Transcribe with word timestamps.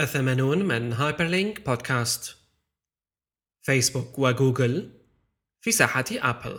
الثمانون 0.00 0.64
من 0.64 0.92
هايبرلينك 0.92 1.66
بودكاست 1.66 2.36
فيسبوك 3.62 4.18
وجوجل 4.18 4.90
في 5.60 5.72
ساحة 5.72 6.04
أبل 6.10 6.58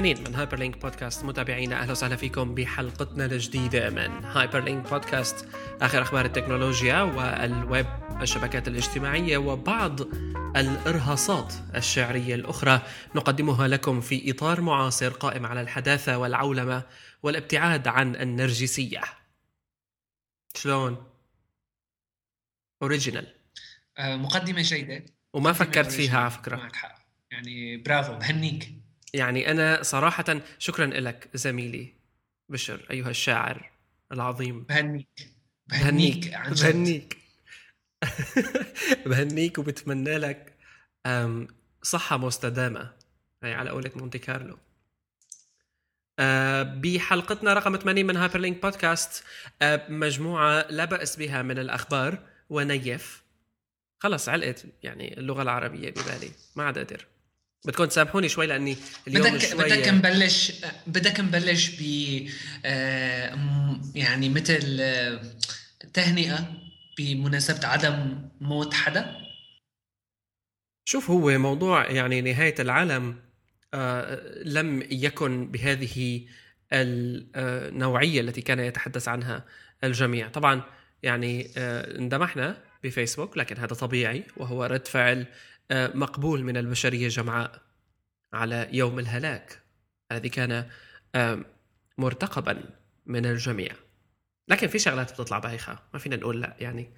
80 0.00 0.24
من 0.24 0.34
هايبرلينك 0.34 0.78
بودكاست 0.78 1.24
متابعينا 1.24 1.82
أهلا 1.82 1.92
وسهلا 1.92 2.16
فيكم 2.16 2.54
بحلقتنا 2.54 3.24
الجديدة 3.24 3.90
من 3.90 4.24
هايبرلينك 4.24 4.90
بودكاست 4.90 5.48
آخر 5.80 6.02
أخبار 6.02 6.24
التكنولوجيا 6.24 7.02
والويب 7.02 7.86
الشبكات 8.22 8.68
الاجتماعية 8.68 9.38
وبعض 9.38 10.00
الإرهاصات 10.56 11.54
الشعرية 11.74 12.34
الأخرى. 12.34 12.82
نقدمها 13.14 13.68
لكم 13.68 14.00
في 14.00 14.30
إطار 14.30 14.60
معاصر 14.60 15.08
قائم 15.08 15.46
على 15.46 15.60
الحداثة 15.60 16.18
والعولمة 16.18 16.82
والابتعاد 17.22 17.88
عن 17.88 18.16
النرجسية. 18.16 19.00
شلون؟ 20.54 21.06
اوريجينال 22.82 23.34
آه، 23.98 24.16
مقدمة 24.16 24.62
جيدة. 24.62 25.04
وما 25.32 25.52
فكرت 25.52 25.92
فيها 25.92 26.18
على. 26.18 26.30
فكرة. 26.30 26.56
معك 26.56 26.76
حق. 26.76 26.98
يعني 27.30 27.76
برافو 27.76 28.14
بهنيك. 28.14 28.79
يعني 29.14 29.50
أنا 29.50 29.82
صراحة 29.82 30.40
شكرا 30.58 30.86
لك 30.86 31.28
زميلي 31.34 31.92
بشر 32.48 32.86
أيها 32.90 33.10
الشاعر 33.10 33.70
العظيم. 34.12 34.62
بهنيك. 34.62 35.30
بهنيك. 35.66 36.34
عن 36.34 36.52
جد. 36.52 36.62
بهنيك. 36.62 37.18
بهنيك 39.06 39.58
وبتمنى 39.58 40.18
لك 40.18 40.56
صحة 41.82 42.16
مستدامة. 42.16 42.92
هي 43.42 43.54
على 43.54 43.70
قولة 43.70 43.90
مونتي 43.96 44.18
كارلو. 44.18 44.58
أه، 46.18 46.62
بحلقتنا 46.62 47.54
رقم 47.54 47.76
80 47.76 48.06
من 48.06 48.16
هايبر 48.16 48.38
لينك 48.38 48.62
بودكاست 48.62 49.24
أه، 49.62 49.86
مجموعة 49.88 50.66
لا 50.70 50.84
بأس 50.84 51.16
بها 51.16 51.42
من 51.42 51.58
الأخبار 51.58 52.18
ونيف. 52.50 53.22
خلص 53.98 54.28
علقت 54.28 54.66
يعني 54.82 55.18
اللغة 55.18 55.42
العربية 55.42 55.90
ببالي. 55.90 56.30
ما 56.56 56.64
عاد 56.64 56.78
قادر 56.78 57.06
بدكم 57.64 57.84
تسامحوني 57.84 58.28
شوي 58.28 58.46
لأني 58.46 58.76
اليوم 59.08 59.28
بدك 59.28 59.38
شوي 59.38 59.64
بدك 59.64 59.88
نبلش 59.88 60.52
بدك 60.86 61.20
نبلش 61.20 61.70
ب 61.80 61.82
آه، 62.64 63.38
يعني 63.94 64.28
مثل 64.28 64.78
آه، 64.80 65.22
تهنئة 65.94 66.52
بمناسبة 66.98 67.66
عدم 67.66 68.28
موت 68.40 68.74
حدا؟ 68.74 69.16
شوف 70.84 71.10
هو 71.10 71.38
موضوع 71.38 71.90
يعني 71.90 72.20
نهاية 72.20 72.54
العالم 72.58 73.16
آه، 73.74 74.42
لم 74.44 74.86
يكن 74.90 75.50
بهذه 75.50 76.26
النوعية 76.72 78.20
التي 78.20 78.40
كان 78.40 78.58
يتحدث 78.58 79.08
عنها 79.08 79.44
الجميع. 79.84 80.28
طبعا 80.28 80.62
يعني 81.02 81.50
اندمحنا 81.56 82.56
بفيسبوك 82.84 83.36
لكن 83.36 83.56
هذا 83.56 83.74
طبيعي 83.74 84.24
وهو 84.36 84.64
رد 84.64 84.86
فعل 84.86 85.26
مقبول 85.72 86.44
من 86.44 86.56
البشرية 86.56 87.08
جمعاء 87.08 87.62
على 88.32 88.68
يوم 88.72 88.98
الهلاك. 88.98 89.62
الذي 90.12 90.28
كان 90.28 90.66
مرتقبا 91.98 92.64
من 93.06 93.26
الجميع. 93.26 93.72
لكن 94.48 94.66
في 94.66 94.78
شغلات 94.78 95.12
بتطلع 95.12 95.38
بايخة 95.38 95.78
ما 95.92 95.98
فينا 95.98 96.16
نقول 96.16 96.40
لا 96.40 96.56
يعني. 96.60 96.90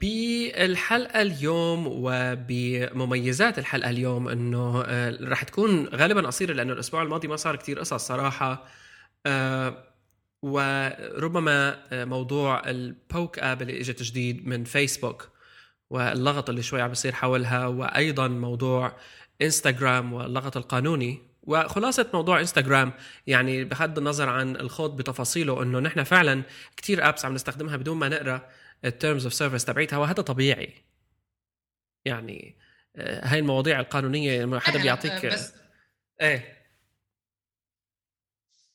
بالحلقة 0.00 1.22
اليوم 1.22 1.84
وبمميزات 1.86 3.58
الحلقة 3.58 3.90
اليوم 3.90 4.28
إنه 4.28 4.82
رح 5.10 5.42
تكون 5.42 5.86
غالبا 5.86 6.26
قصيرة 6.26 6.52
لأنه 6.52 6.72
الأسبوع 6.72 7.02
الماضي 7.02 7.28
ما 7.28 7.36
صار 7.36 7.56
كتير 7.56 7.78
قصص 7.78 8.06
صراحة. 8.06 8.68
وربما 10.42 11.78
آه، 11.92 12.04
موضوع 12.04 12.70
البوك 12.70 13.38
آب 13.38 13.62
اللي 13.62 13.80
اجت 13.80 14.02
جديد 14.02 14.46
من 14.46 14.64
فيسبوك 14.64 15.28
واللغط 15.90 16.48
اللي 16.48 16.62
شوي 16.62 16.80
عم 16.80 16.88
بيصير 16.88 17.12
حولها 17.12 17.66
وأيضا 17.66 18.28
موضوع 18.28 18.96
إنستغرام 19.42 20.12
واللغط 20.12 20.56
القانوني. 20.56 21.32
وخلاصة 21.42 22.10
موضوع 22.14 22.40
إنستغرام 22.40 22.92
يعني 23.26 23.64
بغض 23.64 23.98
النظر 23.98 24.28
عن 24.28 24.56
الخوض 24.56 24.96
بتفاصيله 24.96 25.62
إنه 25.62 25.78
نحن 25.78 26.02
فعلا 26.02 26.42
كتير 26.76 27.08
apps 27.08 27.24
عم 27.24 27.34
نستخدمها 27.34 27.76
بدون 27.76 27.96
ما 27.96 28.08
نقرأ 28.08 28.48
ال 28.84 28.91
terms 28.91 29.24
of 29.24 29.34
service 29.34 29.64
تبعيتها 29.64 29.96
وهذا 29.96 30.22
طبيعي. 30.22 30.74
يعني 32.04 32.56
آه، 32.96 33.26
هاي 33.26 33.38
المواضيع 33.38 33.80
القانونية 33.80 34.42
لما 34.42 34.60
حدا 34.60 34.78
آه، 34.78 34.82
بيعطيك 34.82 35.26
بس 35.26 35.54
إيه. 36.20 36.61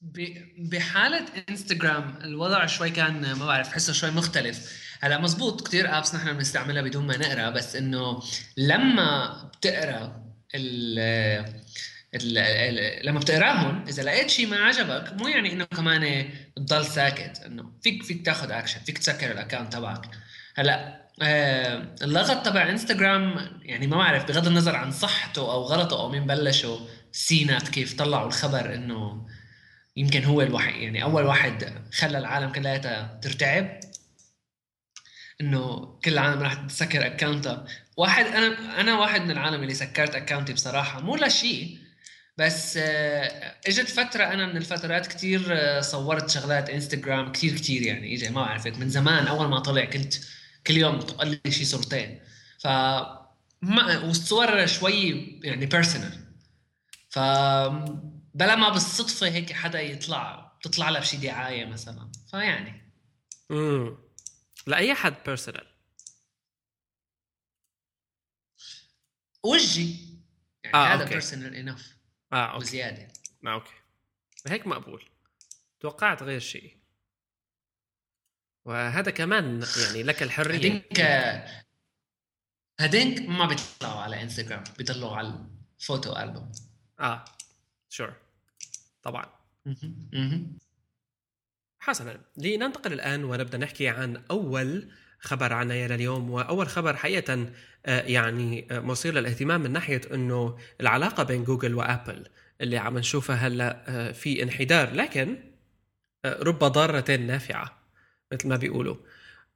ب- 0.01 0.69
بحالة 0.69 1.25
انستغرام 1.49 2.17
الوضع 2.23 2.65
شوي 2.65 2.89
كان 2.89 3.33
ما 3.33 3.45
بعرف 3.45 3.73
حسه 3.73 3.93
شوي 3.93 4.11
مختلف. 4.11 4.87
هلا 5.01 5.17
مزبوط 5.17 5.67
كتير 5.67 5.97
apps 5.97 6.15
نحن 6.15 6.33
بنستعملها 6.33 6.81
بدون 6.81 7.07
ما 7.07 7.17
نقرأ 7.17 7.49
بس 7.49 7.75
إنه 7.75 8.23
لما 8.57 9.33
بتقرأ 9.57 10.23
ال 10.55 10.99
لما 13.05 13.19
بتقراهم 13.19 13.85
إذا 13.87 14.03
لقيت 14.03 14.29
شيء 14.29 14.47
ما 14.47 14.57
عجبك 14.57 15.13
مو 15.21 15.27
يعني 15.27 15.53
إنه 15.53 15.65
كمان 15.65 16.29
تضل 16.55 16.85
ساكت 16.85 17.39
إنه 17.45 17.71
فيك 17.83 18.03
فيك 18.03 18.25
تاخذ 18.25 18.51
اكشن 18.51 18.79
فيك 18.79 18.97
تسكر 18.97 19.31
ال 19.31 19.36
account 19.37 19.73
تبعك. 19.73 20.09
هلا 20.55 21.07
آه 21.21 21.95
اللغط 22.01 22.45
تبع 22.45 22.69
انستغرام 22.69 23.35
يعني 23.61 23.87
ما 23.87 23.97
بعرف 23.97 24.25
بغض 24.25 24.47
النظر 24.47 24.75
عن 24.75 24.91
صحته 24.91 25.41
أو 25.51 25.61
غلطه 25.63 25.99
أو 26.01 26.09
مين 26.09 26.27
بلشوا 26.27 26.77
سينات 27.11 27.67
كيف 27.69 27.93
طلعوا 27.93 28.27
الخبر 28.27 28.73
إنه 28.75 29.27
يمكن 29.97 30.23
هو 30.23 30.41
الوحيد 30.41 30.75
يعني 30.75 31.03
أول 31.03 31.23
واحد 31.23 31.73
خلى 31.93 32.17
العالم 32.17 32.51
كلها 32.51 32.77
ترتعب. 33.21 33.79
إنه 35.41 35.85
كل 36.05 36.13
العالم 36.13 36.41
راح 36.41 36.53
تسكر 36.53 37.05
account 37.05 37.58
ها 37.58 37.65
واحد 37.97 38.25
أنا 38.25 38.81
أنا 38.81 38.99
واحد 38.99 39.21
من 39.21 39.31
العالم 39.31 39.63
اللي 39.63 39.73
سكرت 39.73 40.15
account 40.15 40.48
ي 40.49 40.53
بصراحة. 40.53 41.01
مو 41.01 41.15
لشيء 41.15 41.77
بس 42.37 42.77
آه، 42.77 43.55
إجت 43.67 43.89
فترة 43.89 44.23
أنا 44.23 44.45
من 44.45 44.57
الفترات 44.57 45.07
كتير 45.07 45.41
آه، 45.51 45.81
صورت 45.81 46.29
شغلات 46.29 46.69
انستغرام 46.69 47.31
كتير 47.31 47.55
كتير 47.55 47.81
يعني. 47.81 48.15
اجى 48.15 48.29
ما 48.29 48.41
عرفت 48.41 48.77
من 48.77 48.89
زمان 48.89 49.27
أول 49.27 49.47
ما 49.47 49.59
طلع 49.59 49.85
كنت 49.85 50.13
كل 50.67 50.77
يوم 50.77 50.99
تقل 50.99 51.39
لي 51.45 51.51
شي 51.51 51.65
صورتين. 51.65 52.19
ف 52.59 52.67
ما 53.61 53.97
والصور 54.03 54.65
شوي 54.65 55.09
يعني 55.43 55.65
personal 55.65 56.11
ف 57.09 57.19
بلا 58.37 58.55
ما 58.55 58.69
بالصدفة 58.69 59.27
هيك 59.27 59.53
حدا 59.53 59.81
يطلع 59.81 60.53
بتطلع 60.59 60.89
له 60.89 60.99
بشي 60.99 61.17
دعاية 61.17 61.65
مثلا. 61.65 62.11
فيعني. 62.31 62.91
امم 63.51 63.97
لأي 64.67 64.95
حد 64.95 65.15
personal 65.25 65.67
وجهي. 69.43 69.95
يعني 70.63 70.75
آه، 70.77 70.93
هذا 70.93 71.01
okay. 71.01 71.13
Personal 71.13 71.55
enough 71.55 71.97
آه 72.33 72.45
okay. 72.45 72.57
وزيادة. 72.57 73.07
آه، 73.45 73.53
okay. 73.53 73.73
هيك 74.47 74.67
مقبول 74.67 75.03
توقعت 75.79 76.23
غير 76.23 76.39
شيء 76.39 76.77
وهذا 78.65 79.11
كمان 79.11 79.65
يعني 79.85 80.03
لك 80.03 80.23
الحرية. 80.23 80.57
هدينك 80.57 80.99
هدينك 82.79 83.29
ما 83.29 83.45
بيطلعوا 83.45 84.01
على 84.01 84.21
انستغرام 84.21 84.63
بيضلوا 84.77 85.15
على 85.15 85.45
ال 85.79 85.85
photo 85.85 86.15
album. 86.15 86.51
آه 86.99 87.25
sure 87.89 88.26
طبعا. 89.07 89.25
حسنا. 91.79 92.21
لننتقل 92.37 92.93
الآن 92.93 93.23
ونبدأ 93.23 93.57
نحكي 93.57 93.87
عن 93.87 94.23
أول 94.31 94.91
خبر 95.19 95.53
عنا 95.53 95.75
يا 95.75 95.87
لليوم 95.87 96.29
وأول 96.29 96.67
خبر 96.67 96.95
حقيقة 96.95 97.49
آه، 97.85 98.01
يعني 98.01 98.67
آه، 98.71 98.79
مثير 98.79 99.13
للاهتمام 99.13 99.61
من 99.61 99.71
ناحية 99.71 100.01
أنه 100.13 100.57
العلاقة 100.81 101.23
بين 101.23 101.43
جوجل 101.43 101.75
وأبل 101.75 102.27
اللي 102.61 102.77
عم 102.77 102.97
نشوفها 102.97 103.35
هلأ 103.35 103.83
آه، 103.87 104.11
في 104.11 104.43
انحدار 104.43 104.93
لكن 104.93 105.37
رب 106.25 106.59
ضارة 106.59 107.15
نافعة 107.15 107.83
مثل 108.33 108.47
ما 108.47 108.55
بيقولوا. 108.55 108.95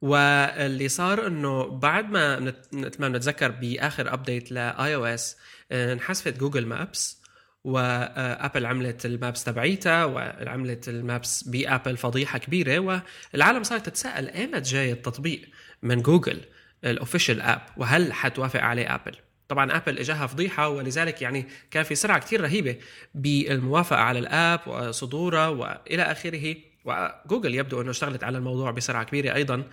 واللي 0.00 0.88
صار 0.88 1.26
إنه 1.26 1.66
بعد 1.66 2.10
ما 2.10 2.40
مثل 2.72 3.00
ما 3.00 3.08
بنتذكر 3.08 3.50
بآخر 3.50 4.14
update 4.14 4.52
ل 4.52 4.94
iOS 4.94 5.36
انحذفت 5.72 6.38
Google 6.38 6.66
Maps 6.66 7.21
وأبل 7.64 8.66
عملت 8.66 9.06
ال 9.06 9.14
maps 9.14 9.44
تبعيتها 9.44 10.04
وعملت 10.04 10.88
ال 10.88 10.99
maps 10.99 11.42
بأبل 11.42 11.96
فضيحة 11.96 12.38
كبيرة 12.38 12.78
والعالم 12.78 13.62
صارت 13.62 13.86
تتساءل 13.86 14.28
إيمتى 14.28 14.60
جاي 14.60 14.92
التطبيق 14.92 15.48
من 15.82 16.02
جوجل 16.02 16.40
ال 16.84 16.90
official 16.90 17.40
app 17.40 17.60
وهل 17.76 18.12
حتوافق 18.12 18.60
عليه 18.60 18.94
أبل؟ 18.94 19.16
طبعا 19.48 19.76
أبل 19.76 19.98
إجاها 19.98 20.26
فضيحة 20.26 20.68
ولذلك 20.68 21.22
يعني 21.22 21.48
كان 21.70 21.82
في 21.84 21.94
سرعه 21.94 22.18
كثير 22.18 22.40
رهيبة 22.40 22.76
بالموافقة 23.14 24.00
على 24.00 24.18
ال 24.18 24.28
app 24.28 24.60
وصدوره 24.66 25.50
وإلى 25.50 26.02
آخره 26.02 26.54
وجوجل 26.84 27.54
يبدو 27.54 27.80
إنه 27.80 27.90
اشتغلت 27.90 28.24
على 28.24 28.38
الموضوع 28.38 28.70
بسرعة 28.70 29.04
كبيرة 29.04 29.34
أيضا. 29.34 29.64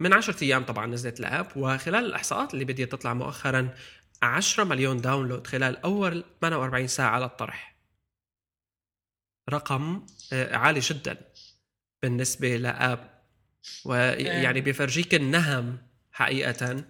من 0.00 0.12
10 0.12 0.44
أيام 0.44 0.64
طبعا 0.64 0.86
نزلت 0.86 1.20
ال 1.20 1.26
app 1.26 1.46
وخلال 1.56 2.04
الإحصاءات 2.04 2.54
اللي 2.54 2.64
بديت 2.64 2.92
تطلع 2.92 3.14
مؤخرا 3.14 3.68
10 4.22 4.64
مليون 4.64 5.00
download 5.00 5.46
خلال 5.46 5.76
أول 5.76 6.24
48 6.40 6.86
ساعة 6.86 7.10
على 7.10 7.24
الطرح. 7.24 7.76
رقم 9.50 10.06
آه، 10.32 10.56
عالي 10.56 10.80
جدا 10.80 11.16
بالنسبة 12.02 12.56
ل 12.56 12.68
app. 12.68 13.16
ويعني 13.84 14.60
بيفرجيك 14.60 15.14
النهم 15.14 15.78
حقيقه 16.12 16.84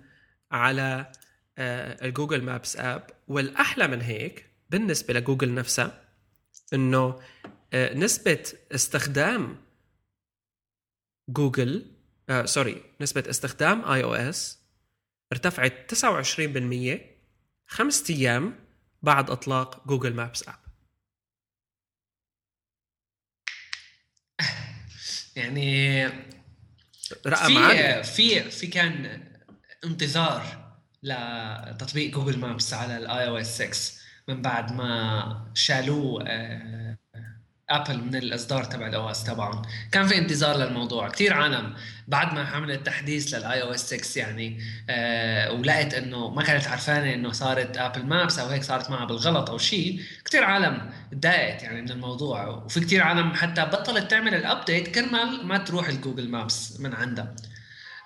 على 0.51 1.13
آه، 1.59 2.07
ال 2.07 2.12
Google 2.12 2.43
Maps 2.43 2.77
app. 2.77 3.11
والأحلى 3.29 3.89
من 3.89 4.01
هيك 4.01 4.51
بالنسبة 4.71 5.15
لجوجل 5.15 5.55
نفسها 5.55 6.05
إنه 6.73 7.21
آه، 7.73 7.95
نسبة 7.95 8.53
استخدام 8.73 9.67
جوجل 11.29 11.97
آه 12.29 12.45
sorry 12.45 12.83
نسبة 13.01 13.25
استخدام 13.31 13.85
iOS 13.85 14.59
ارتفعت 15.33 15.95
29% 15.95 17.16
خمسة 17.67 18.15
أيام 18.15 18.55
بعد 19.03 19.31
إطلاق 19.31 19.89
Google 19.89 20.15
Maps 20.15 20.49
app 20.49 20.55
يعني 25.37 26.07
رقم 27.27 27.69
في 27.69 28.03
في 28.03 28.51
في 28.51 28.67
كان 28.67 29.23
انتظار 29.85 30.67
لتطبيق 31.03 32.11
Google 32.11 32.39
Maps 32.39 32.75
على 32.75 32.97
ال 32.97 33.29
iOS 33.29 33.63
6 33.63 34.03
من 34.29 34.43
بعد 34.43 34.73
ما 34.73 35.51
شالوه 35.55 36.25
آه، 36.27 36.99
ابل 37.71 38.05
من 38.05 38.15
الإصدار 38.17 38.65
تبع 38.65 38.87
ال 38.87 39.11
OS 39.11 39.25
تبعهم. 39.25 39.63
كان 39.93 40.07
في 40.07 40.19
انتظار 40.19 40.57
للموضوع. 40.57 41.09
كثير 41.09 41.33
عالم. 41.35 41.75
بعد 42.09 42.35
ما 42.35 42.41
عملت 42.49 42.87
تحديث 42.87 43.35
لل 43.35 43.63
iOS 43.63 43.95
6 43.95 44.19
يعني 44.19 44.61
آه 44.91 45.53
ولقت 45.53 45.95
إنه 45.95 46.31
ما 46.31 46.43
كانت 46.43 46.69
عرفانه 46.69 47.15
إنه 47.15 47.33
صارت 47.33 47.77
Apple 47.77 48.07
Maps 48.07 48.39
أو 48.39 48.49
هيك 48.49 48.63
صارت 48.63 48.91
معها 48.91 49.05
بالغلط 49.05 49.51
أو 49.51 49.59
شيء 49.59 50.03
كثير 50.25 50.45
عالم 50.45 50.91
تضايقت 51.13 51.63
يعني 51.63 51.83
من 51.83 51.91
الموضوع. 51.91 52.47
وفي 52.49 52.81
كثير 52.81 53.03
عالم 53.03 53.35
حتى 53.35 53.65
بطلت 53.65 54.11
تعمل 54.11 54.35
ال 54.35 54.42
update 54.42 54.89
كرمال 54.95 55.47
ما 55.47 55.59
تروح 55.59 55.89
ال 55.89 55.94
Google 55.94 56.29
Maps 56.29 56.81
من 56.81 56.95
عندها. 56.95 57.35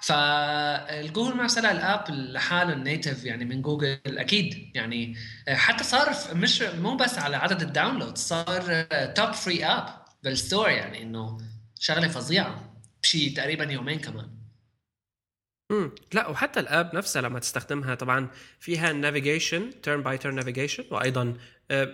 فال 0.02 0.36
Google 0.36 1.36
Maps 1.36 1.58
هلا 1.58 1.72
ال 1.72 1.82
app 1.82 2.10
لحاله 2.10 2.72
ال 2.72 2.80
native 2.80 3.24
يعني 3.24 3.44
من 3.44 3.62
جوجل 3.62 3.98
أكيد. 4.06 4.72
يعني 4.74 5.16
حتى 5.48 5.84
صار 5.84 6.14
مش 6.34 6.62
مو 6.62 6.96
بس 6.96 7.18
على 7.18 7.36
عدد 7.36 7.62
ال 7.62 7.68
download 7.68 8.18
صار 8.18 8.82
top 9.06 9.32
free 9.32 9.64
app 9.64 10.04
بال 10.22 10.35
store 10.35 10.68
يعني 10.68 11.02
إنه 11.02 11.38
شغلة 11.78 12.08
فظيعة. 12.08 12.74
بشي 13.02 13.30
تقريبا 13.30 13.64
يومين 13.64 13.98
كمان. 13.98 14.30
امم 15.70 15.92
لا 16.12 16.28
وحتى 16.28 16.60
ال 16.60 16.69
app 16.69 16.94
نفسها 16.94 17.22
لما 17.22 17.38
تستخدمها 17.38 17.94
طبعا 17.94 18.28
فيها 18.60 18.92
navigation 18.92 19.80
turn 19.82 20.02
by 20.02 20.18
turn 20.18 20.34
navigation 20.34 20.84
وأيضا 20.90 21.36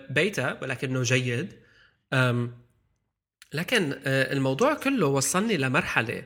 بيتا 0.09 0.57
ولكنه 0.61 1.03
جيد. 1.03 1.53
لكن 3.53 3.99
آه، 4.05 4.33
الموضوع 4.33 4.73
كله 4.73 5.07
وصلني 5.07 5.57
لمرحلة 5.57 6.23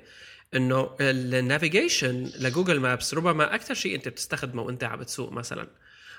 إنه 0.55 0.95
ال 1.01 1.13
navigation 1.13 2.31
ل 2.39 2.45
Google 2.45 2.79
Maps 2.79 3.13
ربما 3.13 3.55
أكثر 3.55 3.73
شيء 3.73 3.95
أنت 3.95 4.07
بتستخدمه 4.07 4.61
وأنت 4.61 4.83
عم 4.83 4.99
بتسوق 4.99 5.31
مثلا. 5.31 5.67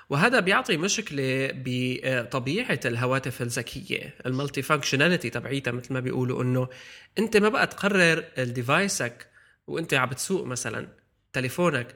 وهذا 0.09 0.39
بيعطي 0.39 0.77
مشكلة 0.77 1.49
بطبيعة 1.53 2.79
الهواتف 2.85 3.41
الذكية 3.41 4.13
ال 4.25 4.61
multi-functionality 4.61 5.29
تبعيتها 5.29 5.71
مثل 5.71 5.93
ما 5.93 5.99
بيقولوا 5.99 6.43
إنه 6.43 6.67
أنت 7.19 7.37
ما 7.37 7.49
بقى 7.49 7.67
تقرر 7.67 8.23
ال 8.37 8.50
device 8.50 9.27
وأنت 9.67 9.93
عم 9.93 10.09
بتسوق 10.09 10.45
مثلا 10.45 10.87
تليفونك 11.33 11.95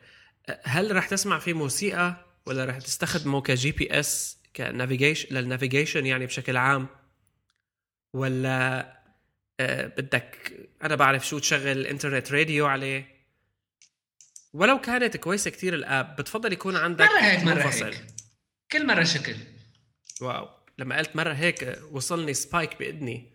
هل 0.64 0.96
رح 0.96 1.08
تسمع 1.08 1.40
فيه 1.40 1.54
موسيقى 1.54 2.26
ولا 2.46 2.66
رح 2.66 2.78
تستخدمه 2.78 3.42
ك 3.42 3.72
GPS 3.72 4.38
ك 4.56 4.63
navigation 4.63 5.36
لل 5.36 5.47
navigation 5.47 6.06
يعني 6.06 6.26
بشكل 6.26 6.58
عام؟ 6.58 6.88
ولا 8.14 8.97
بدك 9.60 10.54
أنا 10.84 10.96
بعرف 10.96 11.28
شو 11.28 11.40
تشغل 11.40 11.86
internet 11.88 12.32
radio 12.32 12.66
عليه. 12.66 13.18
ولو 14.54 14.82
كانت 14.82 15.18
كويسة 15.18 15.52
كتير 15.52 15.74
الآب 15.74 16.16
بتفضل 16.16 16.54
يكون 16.54 16.76
عندك 16.76 17.06
مرة 17.06 17.20
هيك 17.20 17.44
مرة 17.44 17.54
منفصل. 17.54 17.86
هيك. 17.86 18.06
كل 18.72 18.88
مرة 18.88 19.04
شكل. 19.04 19.36
واو. 20.22 20.50
لما 20.78 20.98
قلت 20.98 21.16
مرة 21.16 21.34
هيك 21.34 21.80
وصلني 21.92 22.34
سبايك 22.34 22.80
بإذني. 22.80 23.34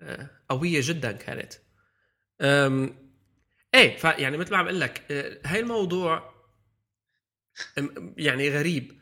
آه، 0.00 0.30
قوية 0.48 0.80
جدا 0.82 1.12
كانت. 1.12 1.52
أم 2.40 2.96
إيه 3.74 3.96
فيعني 3.96 4.36
مثل 4.36 4.50
ما 4.50 4.56
عم 4.56 4.64
أقول 4.64 4.80
لك 4.80 5.02
آه، 5.10 5.38
هاي 5.44 5.60
الموضوع 5.60 6.34
يعني 8.16 8.48
غريب. 8.48 9.00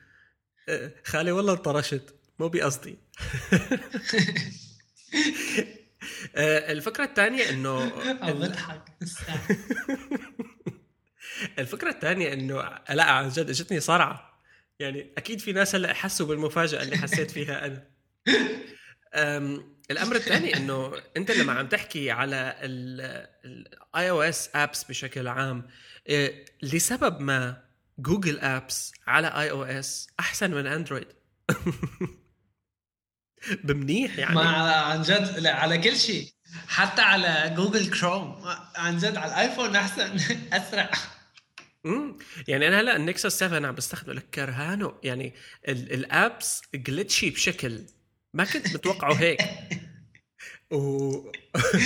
خالي 1.05 1.33
والله 1.33 1.53
انطرشت. 1.53 2.15
مو 2.39 2.49
بقصدي. 2.49 2.99
آه، 3.53 3.79
الفكرة 6.37 7.05
الثانية 7.05 7.51
إنه 7.51 7.93
الفكرة 11.59 11.91
الثانية 11.91 12.33
إنه 12.33 12.79
لا 12.91 13.05
عن 13.05 13.29
جد 13.29 13.49
إجتني 13.49 13.81
صرعة. 13.81 14.41
يعني 14.79 15.13
أكيد 15.19 15.41
في 15.41 15.53
ناس 15.53 15.75
هلأ 15.75 15.93
حسوا 15.93 16.27
بالمفاجأة 16.27 16.83
اللي 16.83 16.97
حسيت 16.97 17.31
فيها 17.31 17.67
أنا. 17.67 17.85
الأمر 19.91 20.17
الثاني 20.17 20.57
إنه 20.57 20.93
أنت 21.17 21.31
لما 21.31 21.53
عم 21.53 21.67
تحكي 21.69 22.11
على 22.11 22.57
ال 22.63 24.11
iOS 24.11 24.51
apps 24.55 24.85
بشكل 24.85 25.29
عام 25.29 25.69
آه، 26.09 26.33
لسبب 26.63 27.21
ما 27.21 27.63
جوجل 27.99 28.39
apps 28.41 28.93
على 29.07 29.27
iOS 29.29 30.09
أحسن 30.21 30.51
من 30.51 30.67
اندرويد 30.67 31.07
بمنيح 33.65 34.19
يعني. 34.19 34.35
ما 34.35 34.43
عن 34.73 35.03
جد 35.03 35.39
لا 35.39 35.55
على 35.55 35.79
كل 35.79 35.97
شيء. 35.97 36.29
حتى 36.69 37.03
على 37.03 37.55
جوجل 37.57 37.91
كروم 38.01 38.45
عن 38.77 38.99
جد 38.99 39.17
على 39.17 39.33
الآيفون 39.33 39.77
أحسن 39.77 40.17
أسرع. 40.53 40.91
امم 41.87 42.19
يعني 42.49 42.69
أنا 42.69 42.81
هلا 42.81 42.97
النكسس 42.97 43.39
7 43.39 43.67
عم 43.69 43.75
بستخدمه 43.75 44.15
لك 44.15 44.25
كرهانه 44.35 44.95
يعني 45.03 45.35
ال 45.69 45.88
apps 45.88 46.63
glitchy 46.75 47.31
بشكل 47.31 47.81
ما 48.35 48.45
كنت 48.45 48.75
متوقعه 48.75 49.13
هيك. 49.15 49.41
و 50.73 51.13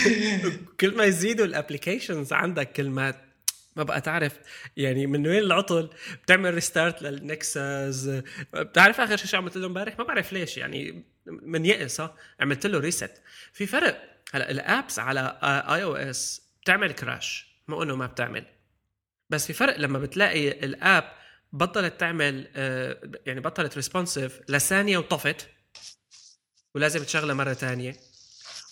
كل 0.81 0.97
ما 0.97 1.05
يزيدوا 1.05 1.47
ال 1.47 1.53
applications 1.53 2.33
عندك 2.33 2.73
كل 2.73 2.91
ما 2.91 3.15
ما 3.77 3.83
بقى 3.85 4.01
تعرف 4.01 4.33
يعني 4.77 5.07
من 5.07 5.27
وين 5.27 5.39
العطل. 5.43 5.91
بتعمل 6.25 6.55
restart 6.55 7.03
للنكسس 7.03 8.23
بتعرف 8.55 9.01
آخر 9.01 9.17
شيء 9.17 9.37
عملت 9.41 9.57
له 9.57 9.67
امبارح؟ 9.67 9.99
ما 9.99 10.05
بعرف 10.05 10.33
ليش 10.33 10.57
يعني 10.57 11.05
من 11.29 11.67
يئس 11.67 12.03
عملت 12.41 12.67
له 12.67 12.79
reset 12.79 13.23
في 13.53 13.67
فرق. 13.67 14.19
هلا 14.35 14.51
ال 14.51 14.61
apps 14.61 14.99
على 14.99 15.39
iOS 15.43 16.43
بتعمل 16.63 16.93
crash 16.93 17.47
مو 17.69 17.83
انه 17.83 17.97
ما 17.97 18.07
بتعمل. 18.07 18.45
بس 19.31 19.47
في 19.47 19.53
فرق 19.53 19.77
لما 19.77 19.99
بتلاقي 19.99 20.49
ال 20.49 20.65
app 20.65 21.13
بطلت 21.53 22.01
تعمل 22.01 22.49
يعني 23.27 23.41
بطلت 23.41 23.77
responsive 23.77 24.41
لثانية 24.49 24.99
وطفت 24.99 25.49
ولازم 26.75 27.05
تشغلها 27.05 27.35
مرة 27.35 27.53
ثانية 27.53 27.97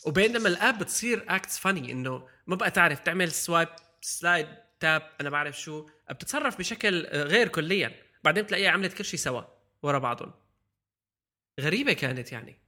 وبينما 0.06 0.48
ال 0.48 0.56
app 0.56 0.78
بتصير 0.78 1.24
acts 1.28 1.58
funny 1.58 1.92
إنه 1.92 2.28
ما 2.46 2.56
بقى 2.56 2.70
تعرف 2.70 2.98
تعمل 2.98 3.32
swipe 3.32 3.68
slide 4.00 4.46
tap 4.80 5.10
أنا 5.20 5.30
بعرف 5.30 5.60
شو. 5.60 5.88
بتتصرف 6.10 6.58
بشكل 6.58 7.06
غير 7.06 7.48
كليا. 7.48 7.92
بعدين 8.24 8.42
بتلاقيها 8.42 8.70
عملت 8.70 8.92
كل 8.94 9.04
شيء 9.04 9.20
سوا 9.20 9.42
ورا 9.82 9.98
بعضهم. 9.98 10.32
غريبة 11.60 11.92
كانت 11.92 12.32
يعني. 12.32 12.58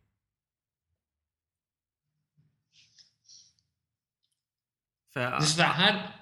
ف 5.10 5.18
اسمع 5.18 5.72
هاد 5.72 6.12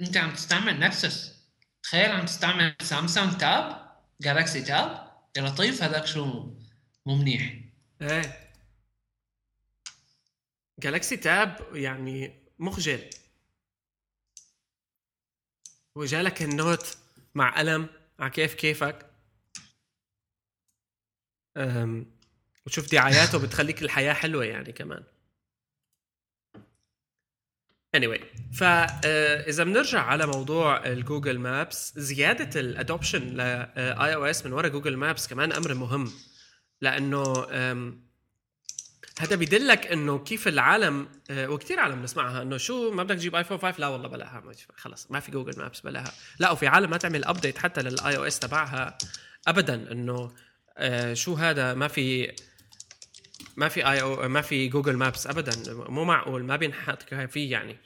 انت 0.00 0.16
عم 0.16 0.34
تستعمل 0.34 0.80
نكسس 0.80 1.44
تخيل 1.82 2.10
عم 2.10 2.24
تستعمل 2.24 2.76
سامسونج 2.82 3.36
تاب 3.38 3.84
جالكسي 4.20 4.62
تاب 4.62 5.14
يا 5.36 5.42
لطيف 5.42 5.82
هذاك 5.82 6.06
شو 6.06 6.24
مو 7.06 7.14
منيح. 7.16 7.54
إيه. 8.02 8.50
جالكسي 10.78 11.16
تاب 11.16 11.76
يعني 11.76 12.42
مخجل. 12.58 13.10
وجالك 15.94 16.42
النوت 16.42 16.98
مع 17.34 17.58
قلم 17.58 17.88
على 18.18 18.30
كيف 18.30 18.54
كيفك. 18.54 19.10
وتشوف 22.66 22.92
دعاياته 22.92 23.38
بتخليك 23.38 23.82
الحياة 23.82 24.12
حلوة 24.12 24.44
يعني 24.44 24.72
كمان. 24.72 25.02
Anyway 27.96 28.20
فاذا 28.52 29.62
آه، 29.62 29.64
بنرجع 29.64 30.00
على 30.00 30.26
موضوع 30.26 30.86
ال 30.86 30.93
Google 30.93 31.38
Maps 31.38 31.98
زيادة 31.98 32.60
ال 32.60 33.34
adoption 33.34 34.14
ل 34.14 34.24
iOS 34.24 34.46
من 34.46 34.52
وراء 34.52 34.70
Google 34.70 34.96
Maps 34.96 35.28
كمان 35.28 35.52
أمر 35.52 35.74
مهم. 35.74 36.12
لأنه 36.80 37.46
هذا 39.18 39.36
بيدلك 39.36 39.86
إنه 39.86 40.18
كيف 40.18 40.48
العالم 40.48 41.08
آه، 41.30 41.48
وكثير 41.48 41.80
عالم 41.80 42.00
بنسمعها 42.00 42.42
إنه 42.42 42.56
شو 42.56 42.90
ما 42.90 43.02
بدك 43.02 43.14
تجيب 43.14 43.34
ايفون 43.34 43.58
5 43.58 43.80
لا 43.80 43.88
والله 43.88 44.08
بلاها 44.08 44.42
خلص 44.76 45.10
ما 45.10 45.20
في 45.20 45.30
Google 45.30 45.58
Maps 45.58 45.80
بلاها. 45.80 46.12
لا 46.38 46.50
وفي 46.50 46.66
عالم 46.66 46.90
ما 46.90 46.96
تعمل 46.96 47.24
update 47.24 47.58
حتى 47.58 47.82
لل 47.82 48.16
iOS 48.16 48.38
تبعها 48.38 48.98
ابدا 49.46 49.92
إنه 49.92 50.32
آه، 50.78 51.14
شو 51.14 51.34
هذا؟ 51.34 51.74
ما 51.74 51.88
في 51.88 52.32
ما 53.56 53.68
في 53.68 53.90
آي 53.90 54.02
أو 54.02 54.28
ما 54.28 54.40
في 54.40 54.68
Google 54.68 54.96
Maps 54.96 55.26
ابدا 55.26 55.52
مو 55.88 56.04
معقول 56.04 56.44
ما 56.44 56.56
بينحط 56.56 57.14
فيه 57.14 57.52
يعني. 57.52 57.76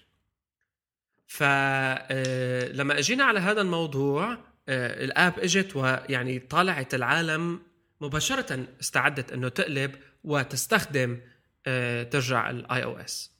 فلما 1.26 2.94
آه، 2.94 2.98
أجينا 2.98 3.24
على 3.24 3.40
هذا 3.40 3.60
الموضوع 3.60 4.38
ال 4.68 4.86
app 4.86 5.38
إجت 5.38 5.76
ويعني 5.76 6.38
طالعت 6.38 6.94
العالم 6.94 7.60
مباشرة 8.00 8.66
استعدت 8.80 9.32
إنه 9.32 9.48
تقلب 9.48 9.94
وتستخدم 10.24 11.20
آه، 11.66 12.02
ترجع 12.02 12.50
ال 12.50 12.84
iOS. 12.84 13.37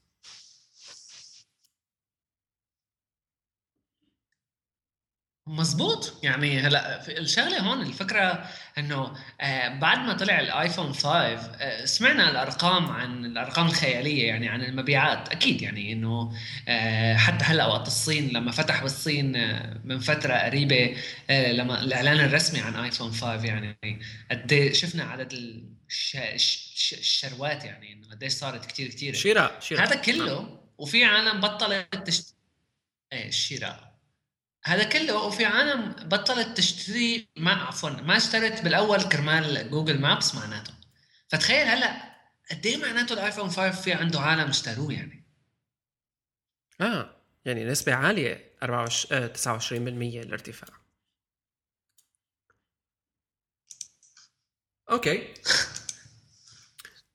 مزبوط 5.49 6.15
يعني 6.23 6.61
هلا 6.61 7.09
الشغلة 7.19 7.59
هون 7.61 7.83
الفكرة 7.83 8.45
إنه 8.79 9.13
آه، 9.41 9.69
بعد 9.69 9.99
ما 9.99 10.13
طلع 10.13 10.41
الايفون 10.41 10.93
5 10.93 11.09
آه، 11.11 11.85
سمعنا 11.85 12.31
الأرقام 12.31 12.87
عن 12.87 13.25
الأرقام 13.25 13.67
الخيالية 13.67 14.27
يعني 14.27 14.49
عن 14.49 14.63
المبيعات. 14.63 15.29
أكيد 15.29 15.63
يعني 15.63 15.93
إنه 15.93 16.33
آه، 16.69 17.17
حتى 17.17 17.45
هلا 17.45 17.67
وقت 17.67 17.87
الصين 17.87 18.29
لما 18.29 18.51
فتح 18.51 18.83
بالصين 18.83 19.33
من 19.85 19.99
فترة 19.99 20.35
قريبة 20.35 20.97
لما 21.31 21.81
الإعلان 21.81 22.21
الرسمي 22.21 22.61
عن 22.61 22.75
ايفون 22.75 23.11
5 23.11 23.45
يعني 23.45 24.01
قد 24.31 24.53
إيه 24.53 24.73
شفنا 24.73 25.05
عدد 25.05 25.33
الشروات 26.93 27.65
يعني 27.65 27.93
إنه 27.93 28.09
قديش 28.11 28.33
صارت 28.33 28.67
كثير 28.67 28.89
كثير 28.89 29.15
شراء 29.15 29.61
شراء. 29.61 29.83
هذا 29.83 29.97
كله 29.97 30.61
وفي 30.79 31.05
عالم 31.05 31.41
بطلت 31.41 32.07
تشتري 32.07 32.37
إيه 33.13 33.29
الشراء 33.29 33.88
هذا 34.69 34.85
كله 34.85 35.17
وفي 35.17 35.45
عالم 35.45 35.93
بطلت 35.93 36.57
تشتري 36.57 37.29
ما 37.37 37.53
عفوا 37.53 37.91
ما 37.91 38.17
اشترت 38.17 38.63
بالأول 38.63 39.03
كرمال 39.03 39.71
Google 39.71 40.01
Maps 40.01 40.35
معناته. 40.35 40.73
فتخيل 41.29 41.67
هلأ 41.67 42.19
قد 42.51 42.67
إيه 42.67 42.77
معناته 42.77 43.13
الآيفون 43.13 43.51
5 43.51 43.71
في 43.71 43.93
عنده 43.93 44.21
عالم 44.21 44.49
اشتروه 44.49 44.93
يعني. 44.93 45.25
آه 46.81 47.17
يعني 47.45 47.65
نسبة 47.65 47.95
عالية 47.95 48.57
24 48.63 49.29
29% 49.35 50.25
الارتفاع 50.25 50.69
okay. 54.91 55.35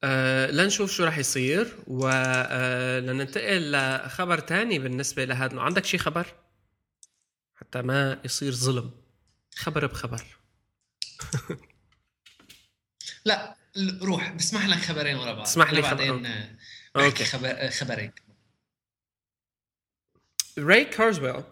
آه 0.04 0.52
لنشوف 0.52 0.92
شو 0.92 1.04
راح 1.04 1.18
يصير 1.18 1.78
ولننتقل 1.88 3.76
آه 3.76 4.06
لخبر 4.08 4.40
تاني 4.40 4.80
بالنسبة 4.80 5.26
لهذا 5.26 5.60
عندك 5.60 5.86
شي 5.86 5.98
خبر؟ 5.98 6.43
حتى 7.64 7.82
ما 7.82 8.20
يصير 8.26 8.52
ظلم. 8.52 8.92
خبر 9.56 9.86
بخبر. 9.86 10.24
لا 13.26 13.56
روح 14.02 14.32
بسمح 14.32 14.66
لك 14.66 14.78
خبرين 14.78 15.16
ورا 15.18 15.34
بعض. 15.34 15.46
اسمح 15.46 15.74
لي 15.74 15.82
بعدين 15.82 16.26
آه، 16.26 16.58
okay 16.96 17.26
خبر 17.26 17.48
آه، 17.50 17.70
خبرين. 17.70 18.12
راي 20.58 20.86
كورزويل 20.86 21.44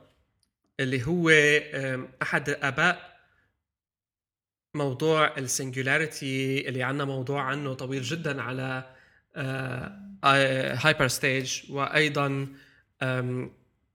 اللي 0.79 1.07
هو 1.07 1.29
أحد 2.21 2.49
آباء 2.49 3.19
موضوع 4.73 5.37
ال 5.37 5.48
singularity 5.48 6.67
اللي 6.69 6.83
عندنا 6.83 7.05
موضوع 7.05 7.41
عنه 7.41 7.73
طويل 7.73 8.01
جدا 8.01 8.41
على 8.41 8.95
هايبر 10.75 11.03
آه، 11.03 11.07
ستيج 11.07 11.71
وأيضا 11.71 12.47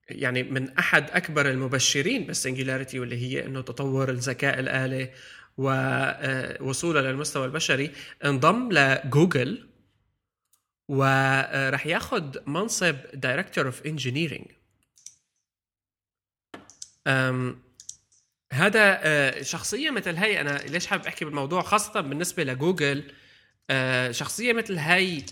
يعني 0.09 0.43
من 0.43 0.79
أحد 0.79 1.11
أكبر 1.11 1.51
المبشرين 1.51 2.27
بال 2.26 2.38
singularity 2.38 3.00
واللي 3.01 3.17
هي 3.17 3.47
إنه 3.47 3.61
تطور 3.61 4.11
الذكاء 4.11 4.61
الآلي 4.61 5.11
ووصوله 5.59 7.01
للمستوى 7.01 7.47
البشري 7.47 7.91
انضم 8.25 8.73
لجوجل 8.73 9.69
وراح 10.89 11.87
ياخذ 11.87 12.37
منصب 12.47 12.97
director 13.14 13.66
of 13.66 13.87
engineering 13.87 14.47
هذا 18.53 19.01
آه، 19.03 19.43
شخصية 19.43 19.91
مثل 19.91 20.17
هي 20.17 20.41
أنا 20.41 20.59
ليش 20.59 20.87
حابب 20.87 21.07
أحكي 21.07 21.25
بالموضوع 21.25 21.63
خاصة 21.63 22.01
بالنسبة 22.01 22.45
لجوجل 22.45 23.13
آه، 23.71 24.11
شخصية 24.11 24.53
مثل 24.53 24.79
هي 24.79 25.23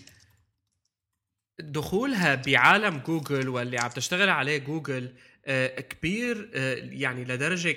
دخولها 1.61 2.35
بعالم 2.35 2.99
جوجل 2.99 3.49
واللي 3.49 3.79
عم 3.79 3.91
تشتغل 3.91 4.29
عليه 4.29 4.59
جوجل 4.59 5.13
آه، 5.47 5.81
كبير 5.81 6.51
آه، 6.55 6.75
يعني 6.75 7.25
لدرجة 7.25 7.77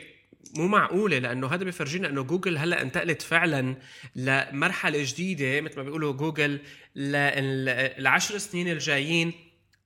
مو 0.55 0.67
معقولة 0.67 1.19
لأنه 1.19 1.47
هذا 1.47 1.63
بيفرجينا 1.63 2.07
أنه 2.07 2.21
جوجل 2.21 2.57
هلأ 2.57 2.81
انتقلت 2.81 3.21
فعلا 3.21 3.75
لمرحلة 4.15 5.03
جديدة 5.03 5.61
مثل 5.61 5.77
ما 5.77 5.83
بيقولوا 5.83 6.13
جوجل 6.13 6.59
للعشر 6.95 8.37
سنين 8.37 8.67
الجايين 8.71 9.33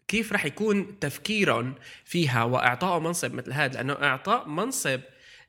كيف 0.08 0.34
رح 0.34 0.46
يكون 0.46 1.00
تفكيرهم 1.00 1.76
فيها 2.06 2.44
وإعطائه 2.44 3.00
منصب 3.00 3.34
مثل 3.34 3.54
هذا 3.54 3.74
لأنه 3.74 3.94
إعطاء 3.94 4.48
منصب 4.48 5.02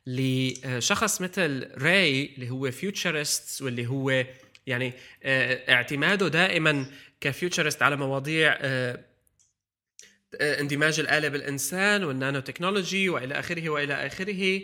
لشخص 0.06 1.20
مثل 1.20 1.68
راي 1.78 2.34
اللي 2.34 2.50
هو 2.50 2.70
futurist 2.70 3.62
واللي 3.62 3.86
هو 3.86 4.24
يعني 4.66 4.92
آه، 5.22 5.72
اعتماده 5.72 6.28
دائما 6.28 6.86
ك 7.22 7.29
futurist 7.29 7.82
على 7.82 7.96
مواضيع 7.96 8.58
آه، 8.60 9.04
آه، 10.40 10.60
اندماج 10.60 11.00
الآلة 11.00 11.28
بالإنسان 11.28 12.04
والنانو 12.04 12.40
تكنولوجي 12.40 13.08
وإلى 13.08 13.38
آخره 13.38 13.70
وإلى 13.70 14.06
آخره. 14.06 14.60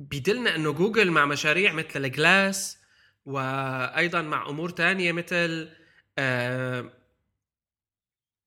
بيدلنا 0.00 0.56
أنه 0.56 0.72
جوجل 0.72 1.10
مع 1.10 1.26
مشاريع 1.26 1.72
مثل 1.72 2.04
ال 2.04 2.16
Glass 2.16 2.78
وأيضا 3.24 4.22
مع 4.22 4.48
أمور 4.48 4.70
تانية 4.70 5.12
مثل 5.12 5.68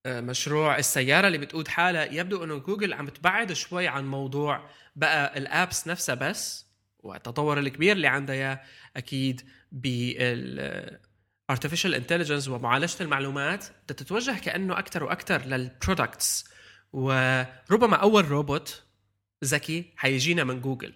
مشروع 0.08 0.78
السيارة 0.78 1.28
اللي 1.28 1.38
بتقود 1.38 1.68
حالها. 1.68 2.06
يبدو 2.06 2.44
أنه 2.44 2.58
جوجل 2.58 2.94
عم 2.94 3.10
تبعد 3.10 3.54
شوي 3.54 3.88
عن 3.88 4.08
موضوع 4.08 4.70
بقى 4.96 5.38
ال 5.38 5.48
apps 5.48 5.88
نفسها 5.88 6.16
بس 6.16 6.66
والتطور 7.00 7.60
الكبير 7.60 7.96
اللي 7.96 8.08
عندها 8.08 8.64
أكيد 8.98 9.42
بال 9.72 11.00
artificial 11.52 11.94
intelligence 11.94 12.48
ومعالجة 12.48 13.04
المعلومات 13.04 13.66
تتوجه 13.88 14.40
كأنه 14.40 14.80
أكثر 14.80 15.04
وأكثر 15.04 15.46
لل 15.46 15.67
products 15.67 16.50
وربما 16.94 17.96
أول 17.96 18.28
روبوت 18.28 18.84
ذكي 19.44 19.94
حيجينا 19.98 20.44
من 20.44 20.62
جوجل 20.62 20.94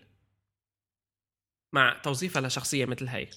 مع 1.74 2.00
توظيفها 2.04 2.42
لشخصيه 2.42 2.86
مثل 2.86 3.08
هي. 3.08 3.30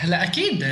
هلا 0.00 0.22
أكيد 0.22 0.62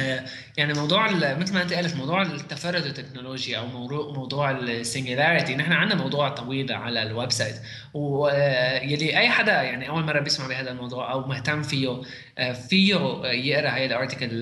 يعني 0.56 0.72
موضوع 0.72 1.10
مثل 1.12 1.54
ما 1.54 1.62
أنت 1.62 1.72
قلت 1.72 1.96
موضوع 1.96 2.22
التفرد 2.22 2.86
التكنولوجي 2.86 3.58
أو 3.58 3.66
موضوع 4.12 4.50
ال 4.50 4.59
singularity 4.59 5.56
نحن 5.56 5.72
عندنا 5.72 6.02
موضوع 6.02 6.28
طويل 6.28 6.72
على 6.72 7.02
ال 7.02 7.32
website. 7.32 7.56
ويلي 7.94 9.18
أي 9.18 9.28
حدا 9.30 9.62
يعني 9.62 9.88
أول 9.88 10.04
مرة 10.04 10.20
بيسمع 10.20 10.46
بهذا 10.46 10.70
الموضوع 10.70 11.12
أو 11.12 11.26
مهتم 11.26 11.62
فيه 11.62 12.02
فيه 12.68 12.94
يقرأ 13.24 13.70
هاي 13.70 13.86
ال 13.86 13.92
article 13.92 14.34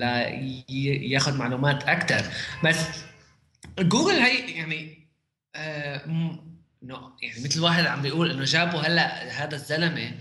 لياخذ 0.69 1.37
معلومات 1.37 1.83
أكثر 1.83 2.25
بس 2.63 2.77
جوجل 3.79 4.15
هي 4.15 4.51
يعني 4.51 5.07
no 6.83 7.11
يعني 7.21 7.43
مثل 7.45 7.61
واحد 7.61 7.85
عم 7.85 8.01
بيقول 8.01 8.31
إنه 8.31 8.43
جابوا 8.43 8.79
هلا 8.79 9.43
هذا 9.43 9.55
الزلمة 9.55 10.11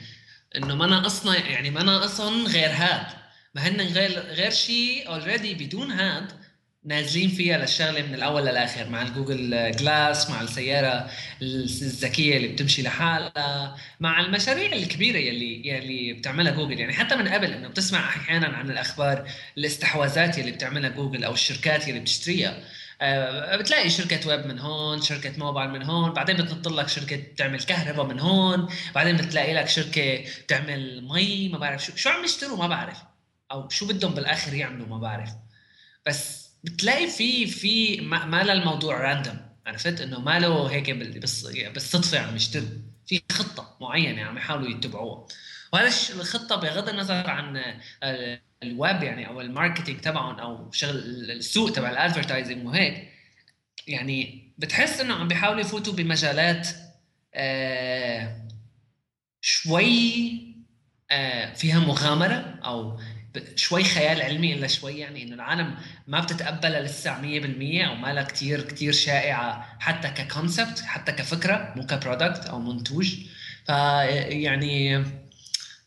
إنه 0.56 0.74
ما 0.74 0.86
ناقصنا 0.86 1.36
يعني 1.50 1.70
ما 1.70 1.82
ناقصهم 1.82 2.46
غير 2.46 2.70
هاد. 2.70 3.23
ما 3.54 3.68
هن 3.68 3.80
غير 3.80 4.10
غير 4.20 4.50
شيء 4.50 5.08
already 5.08 5.54
بدون 5.54 5.90
هاد 5.90 6.32
نازلين 6.84 7.28
فيها 7.28 7.58
للشغلة 7.58 8.02
من 8.02 8.14
الأول 8.14 8.42
للآخر 8.42 8.88
مع 8.88 9.02
الجوجل 9.02 9.70
جلاس 9.70 10.30
مع 10.30 10.40
السيارة 10.40 11.10
الذكية 11.42 12.36
اللي 12.36 12.48
بتمشي 12.48 12.82
لحالها 12.82 13.76
مع 14.00 14.20
المشاريع 14.20 14.72
الكبيرة 14.72 15.18
يلي 15.18 15.68
يلي 15.68 16.12
بتعملها 16.12 16.52
جوجل. 16.52 16.80
يعني 16.80 16.92
حتى 16.92 17.16
من 17.16 17.28
قبل 17.28 17.52
إنه 17.52 17.68
بتسمع 17.68 18.08
أحيانا 18.08 18.46
عن 18.46 18.70
الأخبار 18.70 19.28
الاستحواذات 19.58 20.38
يلي 20.38 20.52
بتعملها 20.52 20.90
جوجل 20.90 21.24
أو 21.24 21.32
الشركات 21.32 21.88
يلي 21.88 22.00
بتشتريها. 22.00 22.64
أه 23.02 23.56
بتلاقي 23.56 23.90
شركة 23.90 24.28
ويب 24.28 24.46
من 24.46 24.58
هون 24.58 25.02
شركة 25.02 25.38
موبايل 25.38 25.70
من 25.70 25.82
هون 25.82 26.12
بعدين 26.12 26.36
بتنط 26.36 26.68
لك 26.68 26.88
شركة 26.88 27.16
بتعمل 27.16 27.62
كهرباء 27.62 28.06
من 28.06 28.20
هون 28.20 28.68
بعدين 28.94 29.16
بتلاقي 29.16 29.54
لك 29.54 29.68
شركة 29.68 30.24
بتعمل 30.44 31.04
مي 31.08 31.48
ما 31.48 31.58
بعرف 31.58 31.84
شو 31.84 31.96
شو 31.96 32.10
عم 32.10 32.24
يشتروا 32.24 32.58
ما 32.58 32.66
بعرف. 32.66 33.13
أو 33.54 33.68
شو 33.68 33.88
بدهم 33.88 34.14
بالآخر 34.14 34.54
يعملوا 34.54 34.86
ما 34.86 34.98
بعرف. 34.98 35.30
بس 36.06 36.50
بتلاقي 36.64 37.06
في 37.06 37.46
في 37.46 38.00
ما 38.00 38.42
له 38.44 38.52
الموضوع 38.52 39.00
random 39.00 39.36
عرفت؟ 39.66 40.00
إنه 40.00 40.20
ما 40.20 40.38
له 40.40 40.66
هيك 40.70 40.90
بالصدفة 41.70 42.18
عم 42.18 42.36
يشتغل. 42.36 42.82
في 43.06 43.22
خطة 43.32 43.76
معينة 43.80 44.22
عم 44.22 44.36
يحاولوا 44.36 44.68
يتبعوها. 44.70 45.26
وهذا 45.72 45.88
الخطة 45.88 46.56
بغض 46.56 46.88
النظر 46.88 47.30
عن 47.30 47.62
الويب 48.62 49.02
يعني 49.02 49.28
أو 49.28 49.40
ال 49.40 49.46
marketing 49.46 50.00
تبعهم 50.00 50.38
أو 50.38 50.70
شغل 50.72 50.96
السوق 51.30 51.72
تبع 51.72 51.90
ال 51.90 51.97
advertising 51.97 52.66
وهيك 52.66 53.08
يعني 53.86 54.52
بتحس 54.58 55.00
إنه 55.00 55.14
عم 55.14 55.28
بيحاولوا 55.28 55.60
يفوتوا 55.60 55.92
بمجالات 55.92 56.68
آه 57.34 58.48
شوي 59.40 60.54
آه 61.10 61.54
فيها 61.54 61.80
مغامرة 61.80 62.60
أو 62.64 63.00
شوي 63.56 63.84
خيال 63.84 64.22
علمي 64.22 64.54
إلا 64.54 64.66
شوي 64.66 64.98
يعني 64.98 65.22
إنه 65.22 65.34
العالم 65.34 65.74
ما 66.06 66.20
بتتقبلها 66.20 66.80
لسه 66.80 67.10
100% 67.10 67.88
أو 67.88 67.94
ما 67.94 68.12
لها 68.12 68.22
كثير 68.22 68.62
كثير 68.62 68.92
شائعة 68.92 69.76
حتى 69.80 70.08
ك 70.08 70.17
concept 70.17 70.80
حتى 70.80 71.12
كفكرة 71.12 71.72
مو 71.76 71.86
ك 71.86 71.94
product 71.94 72.46
أو 72.46 72.60
منتوج. 72.60 73.14
فيعني 73.66 75.04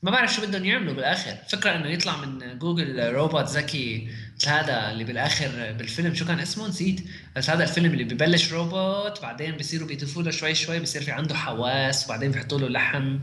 ما 0.04 0.12
بعرف 0.12 0.34
شو 0.34 0.42
بدهم 0.42 0.66
يعملوا 0.66 0.94
بالآخر. 0.94 1.36
فكرة 1.50 1.76
إنه 1.76 1.90
يطلع 1.90 2.18
من 2.18 2.60
جوجل 2.60 3.12
روبوت 3.12 3.50
ذكي 3.50 4.10
مثل 4.36 4.50
هذا 4.50 4.92
اللي 4.92 5.04
بالآخر 5.04 5.76
بالفيلم. 5.78 6.16
شو 6.16 6.26
كان 6.26 6.40
اسمه؟ 6.40 6.68
نسيت. 6.68 7.04
بس 7.36 7.50
هذا 7.50 7.64
الفيلم 7.64 7.94
اللي 7.94 8.04
ببلش 8.04 8.54
روبوت 8.54 9.22
بعدين 9.22 9.52
بيصيروا 9.52 9.88
بيضيفوا 9.88 10.24
له 10.24 10.32
شوي 10.32 10.56
شوي 10.56 10.80
بصير 10.80 11.02
في 11.02 11.12
عنده 11.12 11.36
حواس 11.36 12.06
وبعدين 12.06 12.32
بيحطوا 12.32 12.60
له 12.60 12.68
لحم. 12.70 13.20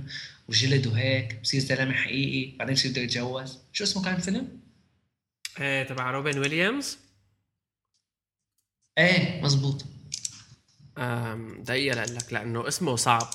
وجلد 0.49 0.87
وهيك 0.87 1.41
بصير 1.41 1.61
زلمه 1.61 1.95
حقيقي 1.95 2.57
بعدين 2.57 2.75
بصير 2.75 2.91
بده 2.91 3.01
يتجوز. 3.01 3.59
شو 3.73 3.85
اسمه 3.85 4.05
كان 4.05 4.15
الفيلم؟ 4.15 4.61
إيه 5.61 5.83
تبع 5.83 6.11
روبن 6.11 6.39
ويليامز؟ 6.39 6.99
إيه 8.99 9.43
مزبوط. 9.43 9.85
دقيقة 11.59 12.05
لك 12.05 12.33
لأنه 12.33 12.69
اسمه 12.69 12.97
صعب. 12.97 13.31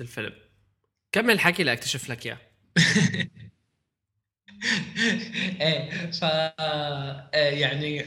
الفيلم. 0.00 0.32
كمل 1.12 1.40
حكي 1.40 1.62
لاكتشف 1.62 2.10
لك 2.10 2.26
إياه. 2.26 2.38
إيه 5.60 6.10
ف 6.10 6.24
آه، 6.24 7.30
يعني 7.34 8.06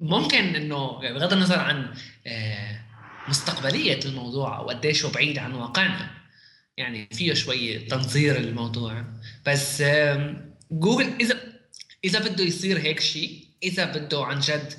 ممكن 0.00 0.56
إنه 0.56 1.00
بغض 1.00 1.32
النظر 1.32 1.58
عن 1.58 1.94
آه، 2.26 2.80
مستقبلية 3.28 4.00
الموضوع 4.04 4.58
أو 4.58 4.68
قديش 4.68 5.04
هو 5.04 5.10
بعيد 5.10 5.38
عن 5.38 5.52
واقعنا. 5.52 6.22
يعني 6.76 7.08
فيه 7.12 7.34
شوي 7.34 7.78
تنظير 7.78 8.36
الموضوع 8.36 9.04
بس 9.46 9.82
جوجل 10.70 11.12
إذا 11.20 11.40
إذا 12.04 12.18
بده 12.18 12.44
يصير 12.44 12.78
هيك 12.78 13.00
شيء 13.00 13.44
إذا 13.62 13.84
بده 13.84 14.24
عن 14.24 14.40
جد 14.40 14.74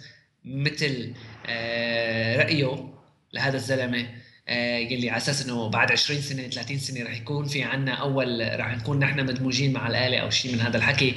مثل 0.46 1.14
آه، 1.46 2.38
رأيه 2.38 2.94
لهذا 3.34 3.56
الزلمة 3.56 4.10
آه، 4.48 4.78
يلي 4.78 5.10
على 5.10 5.18
أساس 5.18 5.46
إنه 5.46 5.70
بعد 5.70 5.92
20 5.92 6.22
سنة 6.22 6.48
30 6.48 6.80
سنة 6.80 7.04
رح 7.04 7.18
يكون 7.18 7.48
في 7.48 7.64
عنا 7.64 7.94
أول 7.94 8.60
رح 8.60 8.78
نكون 8.78 9.00
نحن 9.00 9.26
مدموجين 9.26 9.74
مع 9.74 9.88
الآلة 9.88 10.18
أو 10.18 10.30
شيء 10.30 10.54
من 10.54 10.60
هذا 10.60 10.78
الحكي. 10.78 11.16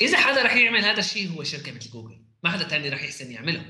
إذا 0.00 0.18
حدا 0.18 0.42
رح 0.42 0.56
يعمل 0.56 0.84
هذا 0.84 1.00
الشيء 1.00 1.30
هو 1.30 1.44
شركة 1.44 1.72
مثل 1.72 1.90
جوجل 1.90 2.18
ما 2.44 2.50
حدا 2.50 2.68
ثاني 2.68 2.88
رح 2.88 3.02
يحسن 3.02 3.32
يعمله. 3.32 3.64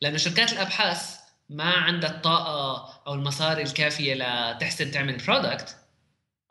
لأنه 0.00 0.16
شركات 0.16 0.52
الأبحاث 0.52 1.23
ما 1.48 1.72
عندها 1.72 2.10
الطاقه 2.10 3.00
أو 3.06 3.14
المصاري 3.14 3.62
الكافية 3.62 4.14
لتحسن 4.14 4.90
تعمل 4.90 5.16
product 5.16 5.76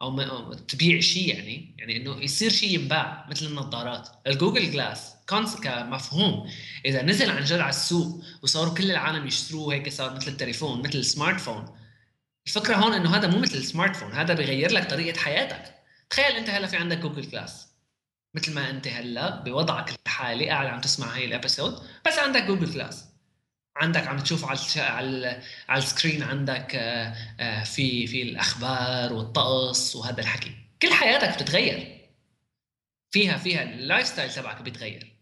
أو 0.01 0.53
تبيع 0.53 1.00
شيء 1.00 1.35
يعني. 1.35 1.75
يعني 1.77 1.97
إنه 1.97 2.23
يصير 2.23 2.50
شيء 2.50 2.79
ينباع 2.79 3.27
مثل 3.29 3.45
النظارات. 3.45 4.09
الجوجل 4.27 4.71
جلاس 4.71 5.15
كمفهوم. 5.27 6.50
إذا 6.85 7.01
نزل 7.01 7.29
عن 7.31 7.43
جد 7.43 7.59
على 7.59 7.69
السوق 7.69 8.23
وصاروا 8.43 8.73
كل 8.73 8.91
العالم 8.91 9.27
يشتروه 9.27 9.73
هيك 9.73 9.89
صار 9.89 10.15
مثل 10.15 10.31
التليفون 10.31 10.79
مثل 10.79 11.00
ال 11.00 11.39
smartphone 11.39 11.77
الفكرة 12.47 12.75
هون 12.75 12.93
إنه 12.93 13.15
هذا 13.15 13.27
مو 13.27 13.39
مثل 13.39 13.57
ال 13.58 13.96
smartphone 13.96 14.12
هذا 14.12 14.33
بيغير 14.33 14.71
لك 14.71 14.89
طريقة 14.89 15.19
حياتك. 15.19 15.75
تخيل 16.09 16.35
أنت 16.35 16.50
هلا 16.50 16.67
في 16.67 16.77
عندك 16.77 16.97
جوجل 16.97 17.21
جلاس 17.21 17.67
مثل 18.35 18.53
ما 18.53 18.69
أنت 18.69 18.88
هلا 18.88 19.43
بوضعك 19.43 19.95
الحالي 20.07 20.50
قاعد 20.50 20.67
عم 20.67 20.81
تسمع 20.81 21.15
هاي 21.15 21.25
ال 21.25 21.33
episode 21.33 21.82
بس 22.07 22.19
عندك 22.19 22.43
جوجل 22.43 22.71
جلاس 22.71 23.12
عندك 23.75 24.08
عم 24.08 24.20
تشوف 24.20 24.46
على 24.46 24.60
على 24.77 25.42
على 25.70 25.84
ال 25.84 25.89
screen 25.89 26.24
عندك 26.24 26.75
آه، 26.75 27.15
آه، 27.39 27.63
في 27.63 28.08
في 28.08 28.22
الأخبار 28.22 29.13
والطقس 29.13 29.95
وهذا 29.95 30.21
الحكي. 30.21 30.52
كل 30.82 30.93
حياتك 30.93 31.36
بتتغير. 31.36 32.08
فيها 33.12 33.38
فيها 33.38 33.63
ال 33.63 34.08
lifestyle 34.08 34.32
تبعك 34.34 34.62
بيتغير. 34.62 35.13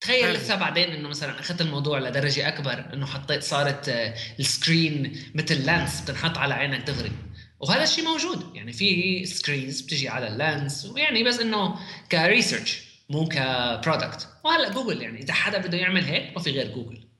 تخيل 0.00 0.32
لسه 0.32 0.54
بعدين 0.54 0.90
إنه 0.90 1.08
مثلا 1.08 1.40
أخذت 1.40 1.60
الموضوع 1.60 1.98
لدرجة 1.98 2.48
أكبر 2.48 2.94
إنه 2.94 3.06
حطيت 3.06 3.42
صارت 3.42 3.88
آه، 3.88 4.14
ال 4.40 4.52
screen 4.52 5.22
مثل 5.34 5.66
lens 5.66 6.00
بتنحط 6.00 6.38
على 6.38 6.54
عينك 6.54 6.80
دغري. 6.80 7.12
وهذا 7.60 7.82
الشيء 7.82 8.04
موجود. 8.04 8.56
يعني 8.56 8.72
في 8.72 9.24
screens 9.26 9.80
بتجي 9.80 10.08
على 10.08 10.28
ال 10.28 10.40
lens 10.40 10.86
ويعني 10.86 11.24
بس 11.24 11.40
إنه 11.40 11.78
ك 12.12 12.21
research 12.21 12.92
مو 13.10 13.28
ك 13.28 13.40
product 13.40 14.28
وهلأ 14.44 14.70
جوجل 14.72 15.02
يعني 15.02 15.20
إذا 15.22 15.32
حدا 15.32 15.58
بده 15.58 15.78
يعمل 15.78 16.04
هيك 16.04 16.36
ما 16.36 16.42
في 16.42 16.50
غير 16.50 16.74
جوجل. 16.74 17.11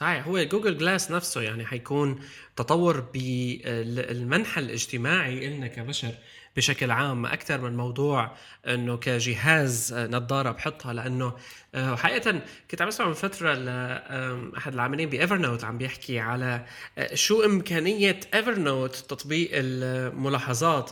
صحيح 0.00 0.26
هو 0.26 0.42
جوجل 0.42 0.78
جلاس 0.78 1.10
نفسه 1.10 1.42
يعني 1.42 1.66
حيكون 1.66 2.20
تطور 2.56 3.00
بالمنحى 3.00 4.60
الاجتماعي 4.60 5.48
إلنا 5.48 5.66
كبشر 5.66 6.14
بشكل 6.56 6.90
عام 6.90 7.26
أكثر 7.26 7.60
من 7.60 7.76
موضوع 7.76 8.36
إنه 8.66 8.96
كجهاز 8.96 9.94
نظارة 9.94 10.50
بحطها 10.50 10.92
لأنه 10.92 11.36
آه، 11.74 11.96
حقيقة 11.96 12.42
كنت 12.70 12.82
عم 12.82 12.88
اسمع 12.88 13.06
من 13.06 13.12
فترة 13.12 13.54
لاحد 13.54 14.74
العاملين 14.74 15.08
ب 15.10 15.38
Evernote 15.38 15.64
عم 15.64 15.78
بيحكي 15.78 16.18
على 16.18 16.66
آه، 16.98 17.14
شو 17.14 17.44
إمكانية 17.44 18.20
Evernote 18.34 18.96
تطبيق 18.96 19.50
الملاحظات 19.52 20.90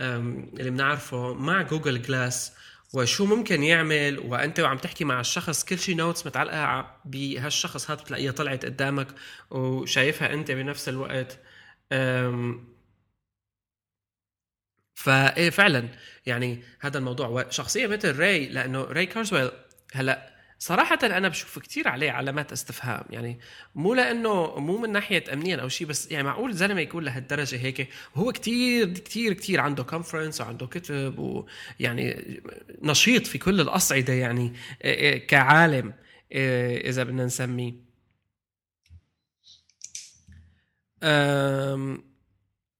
اللي 0.00 0.70
بنعرفه 0.70 1.34
مع 1.34 1.62
جوجل 1.62 2.02
جلاس 2.02 2.52
وشو 2.94 3.26
ممكن 3.26 3.62
يعمل 3.62 4.18
وأنت 4.18 4.60
وعم 4.60 4.78
تحكي 4.78 5.04
مع 5.04 5.20
الشخص 5.20 5.64
كل 5.64 5.78
شيء 5.78 5.96
notes 5.96 6.26
متعلقة 6.26 7.00
بهالشخص 7.04 7.90
هذا 7.90 8.00
بتلاقيها 8.02 8.32
طلعت 8.32 8.64
قدامك 8.64 9.08
وشايفها 9.50 10.32
أنت 10.34 10.50
بنفس 10.50 10.88
الوقت. 10.88 11.40
فايه 14.94 15.50
فعلا 15.50 15.88
يعني 16.26 16.62
هذا 16.80 16.98
الموضوع 16.98 17.28
وشخصية 17.28 17.86
مثل 17.86 18.18
راي 18.18 18.46
لأنه 18.48 18.82
راي 18.82 19.06
كورزويل 19.06 19.50
هلأ 19.92 20.33
صراحة 20.64 20.98
أنا 21.02 21.28
بشوف 21.28 21.58
كتير 21.58 21.88
عليه 21.88 22.10
علامات 22.10 22.52
استفهام 22.52 23.04
يعني 23.10 23.38
مو 23.74 23.94
لأنه 23.94 24.58
مو 24.58 24.78
من 24.78 24.92
ناحية 24.92 25.24
أمنيا 25.32 25.56
أو 25.56 25.68
شيء 25.68 25.86
بس 25.86 26.10
يعني 26.10 26.24
معقول 26.24 26.52
زلمة 26.52 26.80
يكون 26.80 27.04
لهالدرجة 27.04 27.56
هيك؟ 27.56 27.88
وهو 28.16 28.32
كتير 28.32 28.98
كتير 28.98 29.32
كتير 29.32 29.60
عنده 29.60 29.82
conference 29.82 30.40
وعنده 30.40 30.66
كتب 30.66 31.18
ويعني 31.18 32.40
نشيط 32.82 33.26
في 33.26 33.38
كل 33.38 33.60
الأصعدة 33.60 34.12
يعني 34.12 34.52
كعالم 35.18 35.94
إذا 36.32 37.02
بدنا 37.02 37.24
نسميه. 37.24 37.74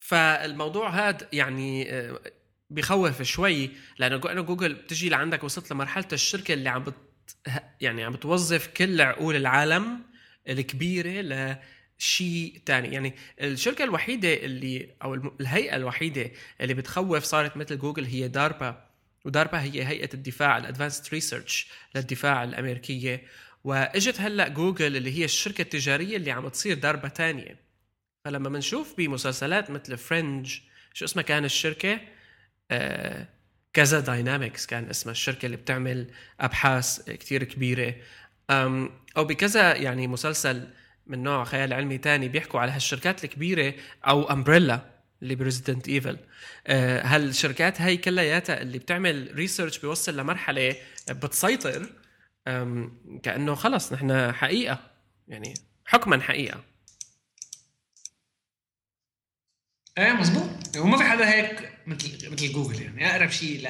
فالموضوع 0.00 0.88
هذا 0.88 1.28
يعني 1.32 1.88
بخوف 2.70 3.22
شوي 3.22 3.70
لأنه 3.98 4.42
جوجل 4.42 4.74
بتجي 4.74 5.08
لعندك 5.08 5.44
وصلت 5.44 5.70
لمرحلة 5.70 6.08
الشركة 6.12 6.54
اللي 6.54 6.68
عم 6.68 6.84
بت 6.84 6.94
يعني 7.80 8.04
عم 8.04 8.12
بتوظف 8.12 8.66
كل 8.66 9.00
عقول 9.00 9.36
العالم 9.36 10.00
الكبيرة 10.48 11.20
لشيء 11.98 12.60
تاني. 12.66 12.94
يعني 12.94 13.14
الشركة 13.40 13.84
الوحيدة 13.84 14.34
اللي 14.34 14.88
أو 15.02 15.14
الهيئة 15.14 15.76
الوحيدة 15.76 16.30
اللي 16.60 16.74
بتخوف 16.74 17.24
صارت 17.24 17.56
مثل 17.56 17.78
جوجل 17.78 18.04
هي 18.04 18.28
داربا 18.28 18.88
وداربا 19.24 19.62
هي 19.62 19.84
هيئة 19.86 20.10
الدفاع 20.14 20.58
ال 20.58 20.64
advanced 20.64 21.08
research 21.12 21.68
للدفاع 21.94 22.44
الأمريكية. 22.44 23.22
وإجت 23.64 24.20
هلأ 24.20 24.48
جوجل 24.48 24.96
اللي 24.96 25.18
هي 25.18 25.24
الشركة 25.24 25.62
التجارية 25.62 26.16
اللي 26.16 26.30
عم 26.30 26.48
تصير 26.48 26.78
داربا 26.78 27.08
تانية. 27.08 27.56
فلما 28.24 28.48
بنشوف 28.48 28.94
بمسلسلات 28.98 29.70
مثل 29.70 29.96
Fringe 29.96 30.60
شو 30.94 31.04
اسمها 31.04 31.24
كان 31.24 31.44
الشركة؟ 31.44 32.00
آه 32.70 33.28
كذا 33.74 34.00
Dynamics 34.00 34.66
كان 34.66 34.90
اسمها 34.90 35.12
الشركة 35.12 35.46
اللي 35.46 35.56
بتعمل 35.56 36.10
أبحاث 36.40 37.10
كتير 37.10 37.44
كبيرة. 37.44 37.94
أو 39.16 39.24
بكذا 39.24 39.76
يعني 39.76 40.06
مسلسل 40.06 40.68
من 41.06 41.22
نوع 41.22 41.44
خيال 41.44 41.72
علمي 41.72 41.98
تاني 41.98 42.28
بيحكوا 42.28 42.60
على 42.60 42.72
هالشركات 42.72 43.24
الكبيرة 43.24 43.74
أو 44.06 44.30
Umbrella 44.30 44.90
اللي 45.22 45.34
ب 45.34 45.40
Resident 45.40 45.88
Evil 45.88 46.18
هالشركات 46.66 47.80
هاي 47.80 47.96
كلياتها 47.96 48.62
اللي 48.62 48.78
بتعمل 48.78 49.30
research 49.34 49.78
بيوصل 49.78 50.16
لمرحلة 50.16 50.76
بتسيطر 51.10 51.86
كأنه 53.22 53.54
خلص 53.54 53.92
نحن 53.92 54.32
حقيقة. 54.32 54.90
يعني 55.28 55.54
حكما 55.84 56.20
حقيقة. 56.20 56.64
إيه 59.98 60.12
مزبوط. 60.12 60.63
وما 60.76 60.96
في 60.96 61.04
حدا 61.04 61.34
هيك 61.34 61.72
مثل 61.86 62.32
مثل 62.32 62.52
جوجل 62.52 62.82
يعني. 62.82 63.10
أقرب 63.10 63.30
شيء 63.30 63.60
ل 63.60 63.68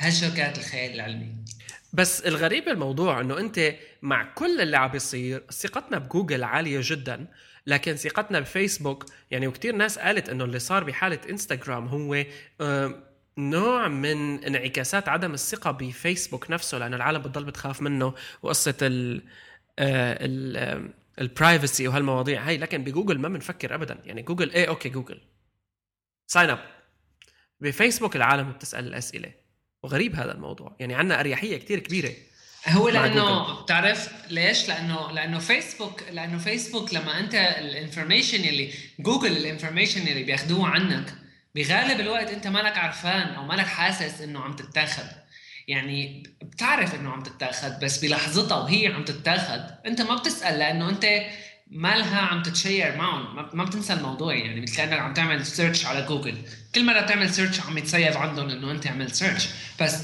هالشركات 0.00 0.58
الخيال 0.58 0.94
العلمي. 0.94 1.34
بس 1.92 2.20
الغريب 2.20 2.64
بالموضوع 2.64 3.20
إنه 3.20 3.38
أنت 3.38 3.74
مع 4.02 4.24
كل 4.34 4.60
اللي 4.60 4.76
عم 4.76 4.90
بيصير 4.90 5.44
ثقتنا 5.50 5.98
بجوجل 5.98 6.44
عالية 6.44 6.80
جدا 6.82 7.26
لكن 7.66 7.96
ثقتنا 7.96 8.40
بفيسبوك 8.40 9.06
يعني 9.30 9.46
وكثير 9.46 9.74
ناس 9.76 9.98
قالت 9.98 10.28
إنه 10.28 10.44
اللي 10.44 10.58
صار 10.58 10.84
بحالة 10.84 11.18
إنستغرام 11.30 11.88
هو 11.88 12.24
نوع 13.38 13.88
من 13.88 14.44
انعكاسات 14.44 15.08
عدم 15.08 15.34
الثقة 15.34 15.70
بفيسبوك 15.70 16.50
نفسه 16.50 16.78
لأنه 16.78 16.96
العالم 16.96 17.18
بتضل 17.22 17.44
بتخاف 17.44 17.82
منه 17.82 18.14
وقصة 18.42 18.74
ال 18.82 19.22
ال 19.78 20.90
ال 21.20 21.28
privacy 21.28 21.88
وهالمواضيع 21.88 22.48
هاي. 22.48 22.56
لكن 22.58 22.84
بجوجل 22.84 23.18
ما 23.18 23.28
بنفكر 23.28 23.74
ابدا. 23.74 23.98
يعني 24.04 24.22
جوجل 24.22 24.50
إيه 24.50 24.68
okay 24.68 24.88
جوجل. 24.88 25.20
sign 26.30 26.50
up 26.50 26.58
بفيسبوك 27.60 28.16
العالم 28.16 28.52
بتسال 28.52 28.86
الأسئلة. 28.86 29.32
وغريب 29.82 30.14
هذا 30.14 30.32
الموضوع. 30.32 30.76
يعني 30.80 30.94
عندنا 30.94 31.20
أريحية 31.20 31.56
كتير 31.56 31.78
كبيرة 31.78 32.12
هو 32.68 32.88
لأنه 32.88 33.62
بتعرف 33.62 34.12
ليش؟ 34.30 34.68
لأنه 34.68 35.12
لأنه 35.12 35.38
فيسبوك 35.38 36.02
لأنه 36.12 36.38
فيسبوك 36.38 36.94
لما 36.94 37.20
أنت 37.20 37.34
ال 37.34 37.43
information 37.43 38.44
يلي 38.44 38.72
جوجل 38.98 39.36
ال 39.36 39.42
information 39.42 40.06
يلي 40.08 40.22
بياخذوه 40.22 40.68
عنك 40.68 41.14
بغالب 41.54 42.00
الوقت 42.00 42.28
أنت 42.28 42.46
مالك 42.46 42.78
عرفان 42.78 43.28
أو 43.28 43.44
مالك 43.44 43.66
حاسس 43.66 44.20
إنه 44.20 44.40
عم 44.40 44.56
تتاخذ 44.56 45.06
يعني 45.68 46.22
بتعرف 46.42 46.94
إنه 46.94 47.10
عم 47.10 47.22
تتاخذ 47.22 47.80
بس 47.80 48.04
بلحظتها 48.04 48.58
وهي 48.58 48.86
عم 48.86 49.04
تتاخذ 49.04 49.60
أنت 49.86 50.00
ما 50.00 50.14
بتسأل 50.14 50.58
لأنه 50.58 50.88
أنت 50.88 51.04
مالها 51.70 52.20
عم 52.20 52.42
تت 52.42 52.57
share 52.57 52.96
معهم. 52.96 53.36
ما 53.56 53.64
بتنسى 53.64 53.92
الموضوع 53.92 54.34
يعني 54.34 54.60
مثل 54.60 54.76
كانك 54.76 54.98
عم 54.98 55.14
تعمل 55.14 55.46
search 55.46 55.86
على 55.86 56.02
جوجل 56.06 56.42
كل 56.74 56.84
مرة 56.84 57.00
تعمل 57.00 57.34
search 57.34 57.60
عم 57.60 57.78
يت 57.78 57.91
save 57.91 58.16
عندهم 58.16 58.48
إنه 58.50 58.70
أنت 58.70 58.86
عملت 58.86 59.14
search 59.14 59.48
بس 59.80 59.94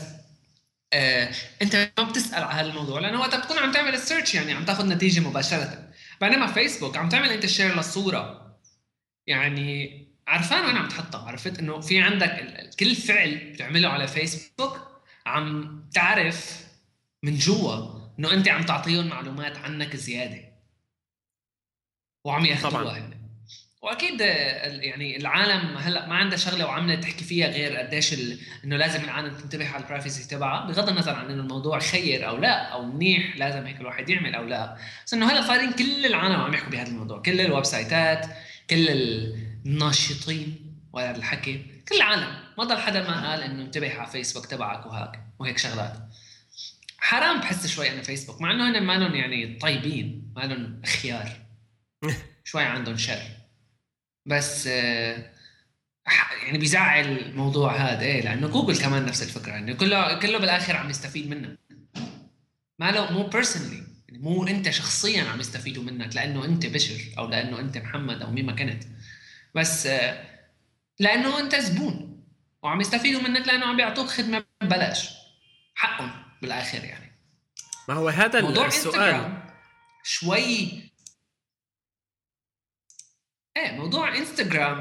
آه 0.92 1.30
أنت 1.62 1.90
ما 1.98 2.04
بتسأل 2.04 2.44
على 2.44 2.60
هذا 2.60 2.68
الموضوع 2.70 3.00
لأنه 3.00 3.20
وقت 3.20 3.34
بتكون 3.34 3.58
عم 3.58 3.72
تعمل 3.72 3.94
ال 3.94 4.00
search 4.00 4.34
يعني 4.34 4.52
عم 4.52 4.64
تاخذ 4.64 4.88
نتيجة 4.88 5.20
مباشرة. 5.20 5.88
بينما 6.20 6.46
فيسبوك 6.46 6.96
عم 6.96 7.08
تعمل 7.08 7.28
أنت 7.28 7.46
share 7.46 7.76
للصوره 7.76 8.56
يعني 9.26 10.04
عرفان 10.28 10.64
وين 10.66 10.76
عم 10.76 10.88
تحطها؟ 10.88 11.28
عرفت 11.28 11.58
إنه 11.58 11.80
في 11.80 11.98
عندك 12.00 12.60
كل 12.80 12.94
فعل 12.94 13.52
بتعمله 13.52 13.88
على 13.88 14.08
فيسبوك 14.08 15.02
عم 15.26 15.80
تعرف 15.94 16.64
من 17.22 17.36
جوا 17.38 18.04
إنه 18.18 18.32
أنت 18.32 18.48
عم 18.48 18.62
تعطيهم 18.62 19.06
معلومات 19.06 19.56
عنك 19.58 19.96
زيادة. 19.96 20.53
وعم 22.24 22.44
ياخذوها 22.44 23.14
وأكيد 23.84 24.20
يعني 24.20 25.16
العالم 25.16 25.76
هلأ 25.76 26.06
ما 26.06 26.14
عندها 26.14 26.38
شغلة 26.38 26.66
وعمله 26.66 26.94
تحكي 26.94 27.24
فيها 27.24 27.48
غير 27.48 27.76
قديش 27.76 28.14
إنه 28.64 28.76
لازم 28.76 29.04
العالم 29.04 29.34
تنتبه 29.34 29.68
على 29.68 29.82
ال 29.82 29.88
privacy 29.88 30.28
تبعها 30.28 30.66
بغض 30.66 30.88
النظر 30.88 31.14
عن 31.14 31.30
إنه 31.30 31.42
الموضوع 31.42 31.78
خير 31.78 32.28
أو 32.28 32.36
لا 32.36 32.68
أو 32.68 32.84
منيح 32.84 33.36
لازم 33.36 33.66
هيك 33.66 33.80
الواحد 33.80 34.08
يعمل 34.08 34.34
أو 34.34 34.44
لا. 34.44 34.76
بس 35.06 35.14
إنه 35.14 35.32
هلأ 35.32 35.42
صارين 35.42 35.72
كل 35.72 36.06
العالم 36.06 36.36
عم 36.36 36.54
يحكوا 36.54 36.70
بهذا 36.70 36.88
الموضوع. 36.88 37.22
كل 37.22 37.40
الويب 37.40 37.64
سايتات 37.64 38.26
كل 38.70 38.88
الناشطين 39.66 40.74
وهذا 40.92 41.16
الحكي 41.16 41.66
كل 41.88 41.96
العالم. 41.96 42.36
ما 42.58 42.64
ضل 42.64 42.78
حدا 42.78 43.02
ما 43.02 43.30
قال 43.30 43.42
إنه 43.42 43.62
انتبه 43.62 43.94
على 43.94 44.10
فيسبوك 44.10 44.46
تبعك 44.46 44.86
وهيك 44.86 45.20
وهيك 45.38 45.58
شغلات. 45.58 45.96
حرام 46.98 47.40
بحس 47.40 47.66
شوي 47.66 47.90
أنا 47.90 48.02
فيسبوك 48.02 48.40
مع 48.40 48.50
إنه 48.50 48.70
هن 48.70 48.82
ما 48.82 48.94
يعني 48.94 49.58
طيبين 49.58 50.32
ما 50.36 50.40
لهم 50.40 50.82
خيار 50.86 51.43
شوي 52.44 52.62
عندهم 52.62 52.96
شر. 52.96 53.22
بس 54.26 54.66
آه، 54.66 55.30
يعني 56.46 56.58
بيزعل 56.58 57.18
الموضوع 57.18 57.76
هذا 57.76 58.00
إيه 58.00 58.22
لأنه 58.22 58.48
جوجل 58.48 58.78
كمان 58.78 59.06
نفس 59.06 59.22
الفكرة 59.22 59.52
يعني 59.52 59.74
كله 59.74 60.18
كله 60.18 60.38
بالآخر 60.38 60.76
عم 60.76 60.90
يستفيد 60.90 61.30
منك. 61.30 61.58
ما 62.78 62.90
له 62.90 63.12
مو 63.12 63.26
personally 63.26 63.82
مو 64.12 64.46
أنت 64.46 64.70
شخصيا 64.70 65.22
عم 65.22 65.40
يستفيدوا 65.40 65.82
منك 65.82 66.16
لأنه 66.16 66.44
أنت 66.44 66.66
بشر 66.66 67.18
أو 67.18 67.28
لأنه 67.28 67.60
أنت 67.60 67.78
محمد 67.78 68.22
أو 68.22 68.30
مين 68.30 68.46
ما 68.46 68.52
كنت 68.52 68.84
بس 69.54 69.86
آه، 69.86 70.24
لأنه 70.98 71.40
أنت 71.40 71.54
زبون 71.54 72.24
وعم 72.62 72.80
يستفيدوا 72.80 73.20
منك 73.20 73.46
لأنه 73.46 73.66
عم 73.66 73.76
بيعطوك 73.76 74.06
خدمة 74.06 74.44
ببلاش. 74.62 75.10
حقهم 75.74 76.10
بالآخر 76.42 76.84
يعني. 76.84 77.12
ما 77.88 77.94
هو 77.94 78.08
هذا 78.08 78.40
موضوع 78.40 78.66
السؤال. 78.66 79.42
شوي 80.02 80.83
إيه 83.56 83.72
موضوع 83.72 84.16
انستغرام 84.18 84.78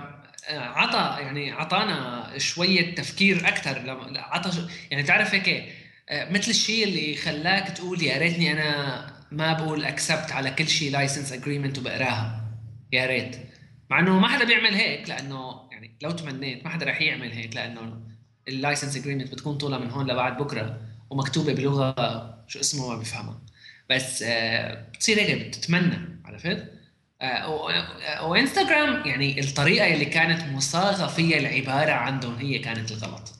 آه، 0.50 0.60
عطى 0.60 1.22
يعني 1.24 1.52
عطانا 1.52 2.30
شوية 2.38 2.96
تفكير 2.96 3.48
أكثر 3.48 3.80
لما 3.80 4.20
عطى 4.20 4.68
يعني 4.92 5.04
تعرف 5.04 5.34
هيك 5.36 5.74
آه، 6.10 6.32
مثل 6.32 6.50
الشيء 6.50 6.84
اللي 6.84 7.16
خلاك 7.16 7.68
تقول 7.70 8.04
يا 8.04 8.18
ريتني 8.18 8.52
أنا 8.54 9.06
ما 9.32 9.54
بقول 9.54 9.86
accept 9.86 10.32
على 10.32 10.52
كل 10.52 10.68
شيء 10.68 10.92
license 10.92 11.32
agreement 11.32 11.78
وبقراها. 11.78 12.44
يا 12.94 13.06
ريت. 13.06 13.36
مع 13.90 14.00
إنه 14.00 14.20
ما 14.20 14.28
حدا 14.28 14.46
بيعمل 14.46 14.74
هيك 14.74 15.10
لأنه 15.10 15.70
يعني 15.72 15.98
لو 16.02 16.12
تمنيت 16.12 16.64
ما 16.66 16.70
حدا 16.70 16.86
رح 16.86 17.02
يعمل 17.02 17.32
هيك 17.32 17.56
لأنه 17.56 18.02
ال 18.48 18.54
license 18.54 18.98
agreement 18.98 19.32
بتكون 19.34 19.58
طولها 19.58 19.80
من 19.80 19.90
هون 19.92 20.12
لبعد 20.12 20.38
بكرة 20.38 20.82
ومكتوبة 21.10 21.54
بلغة 21.54 21.96
شو 22.48 22.60
اسمه 22.60 22.90
ما 22.90 22.96
بفهمها. 22.96 23.42
بس 23.90 24.24
آه، 24.24 24.88
بتصير 24.94 25.20
هيك 25.20 25.48
بتتمنى 25.48 26.20
عرفت؟ 26.26 26.83
آه، 27.24 28.26
وانستغرام 28.28 29.08
يعني 29.08 29.40
الطريقة 29.40 29.94
اللي 29.94 30.06
كانت 30.06 30.44
مصاغة 30.54 31.08
فيها 31.08 31.38
العبارة 31.38 31.92
عندهم 31.92 32.36
هي 32.36 32.60
كانت 32.60 32.92
الغلط. 32.92 33.34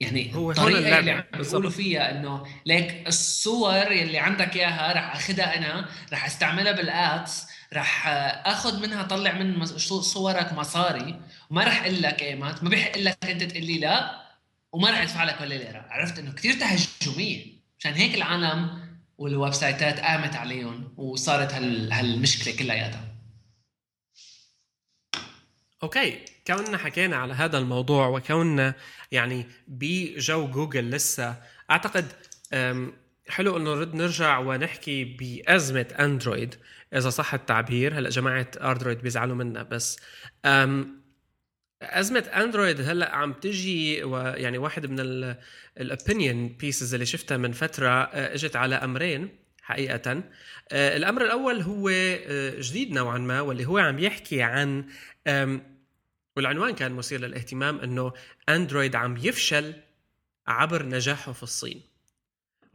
يعني 0.00 0.34
هو 0.34 0.50
الطريقة 0.50 0.98
اللي 0.98 1.10
عم 1.10 1.24
بيقولوا 1.32 1.70
فيها 1.70 2.10
إنه 2.10 2.46
ليك 2.66 3.08
الصور 3.08 3.86
اللي 3.86 4.18
عندك 4.18 4.56
إياها 4.56 4.92
رح 4.92 5.14
اخذها 5.16 5.56
أنا 5.58 5.88
رح 6.12 6.24
أستعملها 6.26 6.72
بال 6.72 7.02
ads 7.02 7.46
رح 7.72 8.06
آخذ 8.46 8.82
منها 8.82 9.02
طلع 9.02 9.32
من 9.32 9.66
صورك 9.86 10.52
مصاري 10.52 11.20
وما 11.50 11.64
رح 11.64 11.82
أقول 11.82 12.02
لك 12.02 12.22
ايمت 12.22 12.62
ما 12.64 12.70
بيحق 12.70 12.98
لك 12.98 13.24
أنت 13.24 13.42
تقول 13.42 13.64
لي 13.64 13.78
لا 13.78 14.22
وما 14.72 14.90
رح 14.90 15.00
أدفع 15.00 15.24
لك 15.24 15.40
ولا 15.40 15.54
ليرة. 15.54 15.86
عرفت؟ 15.90 16.18
إنه 16.18 16.32
كثير 16.32 16.52
تهجمية. 16.52 17.46
مشان 17.78 17.92
هيك 17.92 18.14
العالم 18.14 18.87
والويب 19.18 19.52
سايتات 19.52 20.00
قامت 20.00 20.36
عليهم 20.36 20.94
وصارت 20.96 21.52
هال 21.54 21.92
هالمشكلة 21.92 22.56
كلياتها 22.56 23.04
okay 25.82 26.24
كوننا 26.46 26.78
حكينا 26.78 27.16
على 27.16 27.34
هذا 27.34 27.58
الموضوع 27.58 28.06
وكوننا 28.08 28.74
يعني 29.12 29.46
بجو 29.68 30.46
جوجل 30.46 30.90
لسه 30.90 31.36
أعتقد 31.70 32.12
حلو 33.28 33.56
إنه 33.56 33.74
نرد 33.74 33.94
نرجع 33.94 34.38
ونحكي 34.38 35.04
بأزمة 35.04 35.86
أندرويد 35.98 36.54
إذا 36.94 37.10
صح 37.10 37.34
التعبير. 37.34 37.98
هلأ 37.98 38.10
جماعة 38.10 38.50
أندرويد 38.60 38.98
بيزعلوا 38.98 39.36
منا 39.36 39.62
بس. 39.62 40.00
أزمة 41.82 42.20
اندرويد 42.20 42.80
هلأ 42.80 43.16
عم 43.16 43.32
تجي 43.32 44.04
ويعني 44.04 44.58
واحد 44.58 44.86
من 44.86 45.00
ال 45.78 45.87
opinion 45.87 46.48
pieces 46.48 46.94
اللي 46.94 47.06
شفتها 47.06 47.36
من 47.36 47.52
فترة 47.52 47.88
آه، 47.88 48.34
إجت 48.34 48.56
على 48.56 48.74
أمرين 48.74 49.28
حقيقة. 49.62 50.22
آه، 50.72 50.96
الأمر 50.96 51.24
الأول 51.24 51.60
هو 51.60 51.88
آه، 51.88 52.60
جديد 52.60 52.92
نوعا 52.92 53.18
ما 53.18 53.40
واللي 53.40 53.66
هو 53.66 53.78
عم 53.78 53.98
يحكي 53.98 54.42
عن 54.42 54.84
والعنوان 56.36 56.74
كان 56.74 56.92
مثير 56.92 57.20
للاهتمام 57.20 57.80
إنه 57.80 58.12
اندرويد 58.48 58.96
عم 58.96 59.16
يفشل 59.16 59.74
عبر 60.46 60.86
نجاحه 60.86 61.32
في 61.32 61.42
الصين. 61.42 61.87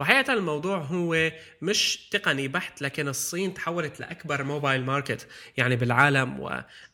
وحقيقة 0.00 0.32
الموضوع 0.32 0.78
هو 0.78 1.30
مش 1.62 2.08
تقني 2.10 2.48
بحت 2.48 2.82
لكن 2.82 3.08
الصين 3.08 3.54
تحولت 3.54 4.00
لأكبر 4.00 4.44
mobile 4.44 4.84
market 4.84 5.26
يعني 5.56 5.76
بالعالم. 5.76 6.40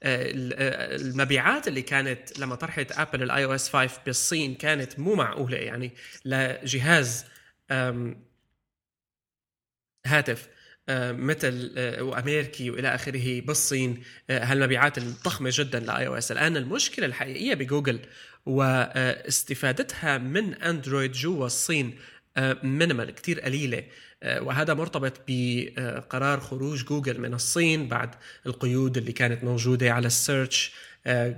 والمبيعات 0.03 1.69
اللي 1.69 1.83
كانت 1.83 2.39
لما 2.39 2.55
طرحت 2.55 2.93
أبل 2.93 3.23
ال 3.23 3.45
iOS 3.45 3.69
5 3.69 4.01
بالصين 4.07 4.55
كانت 4.55 4.99
مو 4.99 5.15
معقولة 5.15 5.57
يعني 5.57 5.93
لجهاز 6.25 7.25
هاتف 10.07 10.49
مثل 10.89 11.73
وأمريكي 12.01 12.71
وإلى 12.71 12.95
آخره 12.95 13.41
بالصين. 13.41 14.03
هالمبيعات 14.31 14.99
الضخمة 14.99 15.51
جدا 15.53 15.81
ل 15.81 16.07
iOS 16.07 16.33
الآن 16.33 16.57
المشكلة 16.57 17.07
الحقيقية 17.07 17.55
بجوجل 17.55 18.01
واستفادتها 18.47 20.19
من 20.19 20.55
اندرويد 20.55 21.13
جوا 21.13 21.47
الصين. 21.47 21.99
minimal 22.63 23.11
كتير 23.11 23.41
قليلة. 23.41 23.85
آه، 24.23 24.43
وهذا 24.43 24.75
مرتبط 24.75 25.21
بقرار 25.29 26.41
خروج 26.41 26.85
جوجل 26.85 27.21
من 27.21 27.35
الصين 27.35 27.89
بعد 27.89 28.15
القيود 28.47 28.97
اللي 28.97 29.13
كانت 29.13 29.45
موجودة 29.45 29.91
على 29.93 30.07
ال 30.07 30.16
search 30.16 30.73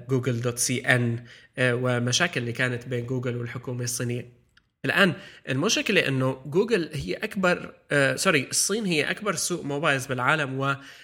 جوجل 0.08 0.40
dot 0.40 0.58
CN 0.58 1.24
ومشاكل 1.58 2.40
اللي 2.40 2.52
كانت 2.52 2.88
بين 2.88 3.06
جوجل 3.06 3.36
والحكومة 3.36 3.84
الصينية. 3.84 4.42
الآن 4.84 5.14
المشكلة 5.48 6.08
إنه 6.08 6.42
جوجل 6.46 6.90
هي 6.94 7.14
أكبر 7.14 7.74
آه 7.92 8.16
sorry 8.16 8.48
الصين 8.50 8.84
هي 8.86 9.10
أكبر 9.10 9.34
سوق 9.34 9.64
موبايلز 9.64 10.06
بالعالم 10.06 10.58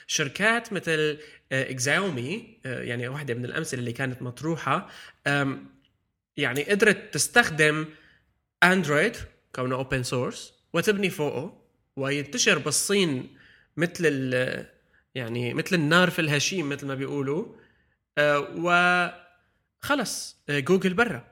وشركات 0.08 0.72
مثل 0.72 1.18
آه 1.52 1.70
شاومي 1.70 2.58
آه 2.66 2.82
يعني 2.82 3.08
واحدة 3.08 3.34
من 3.34 3.44
الأمثلة 3.44 3.80
اللي 3.80 3.92
كانت 3.92 4.22
مطروحة 4.22 4.88
يعني 6.36 6.62
قدرت 6.62 7.14
تستخدم 7.14 7.86
اندرويد 8.64 9.16
كونه 9.58 9.76
open 9.76 10.02
source 10.02 10.52
وتبني 10.72 11.10
فوقه 11.10 11.62
وينتشر 11.96 12.58
بالصين 12.58 13.36
مثل 13.76 14.32
يعني 15.14 15.54
مثل 15.54 15.76
النار 15.76 16.10
في 16.10 16.18
الهشيم 16.18 16.68
مثل 16.68 16.86
ما 16.86 16.94
بيقولوا. 16.94 17.46
آه، 18.18 18.38
وخلص 19.84 20.36
آه، 20.48 20.58
جوجل 20.58 20.94
برا. 20.94 21.24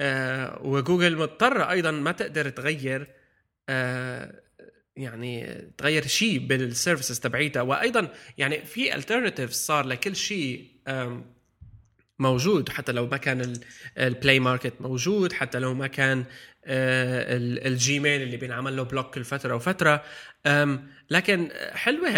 آه، 0.00 0.62
وجوجل 0.62 1.16
مضطرة 1.16 1.70
أيضا 1.70 1.90
ما 1.90 2.12
تقدر 2.12 2.50
تغير 2.50 3.06
يعني 4.96 5.62
تغير 5.78 6.06
شيء 6.06 6.38
بال 6.46 6.61
services 6.61 7.20
تبعيتها. 7.20 7.62
وأيضا 7.62 8.12
يعني 8.38 8.64
في 8.64 8.94
alternative 8.94 9.50
صار 9.50 9.86
لكل 9.86 10.16
شيء 10.16 10.70
موجود 12.18 12.68
حتى 12.68 12.92
لو 12.92 13.06
ما 13.06 13.16
كان 13.16 13.60
ال 13.98 14.06
Play 14.06 14.40
Market 14.40 14.72
موجود 14.80 15.32
حتى 15.32 15.58
لو 15.58 15.74
ما 15.74 15.86
كان 15.86 16.24
آه، 16.64 17.36
ال 17.68 17.77
Gmail 17.77 18.22
اللي 18.22 18.36
بينعمل 18.36 18.76
له 18.76 18.82
block 18.82 19.14
كل 19.14 19.24
فترة 19.24 19.54
وفترة. 19.54 20.04
لكن 21.10 21.50
حلوة 21.72 22.10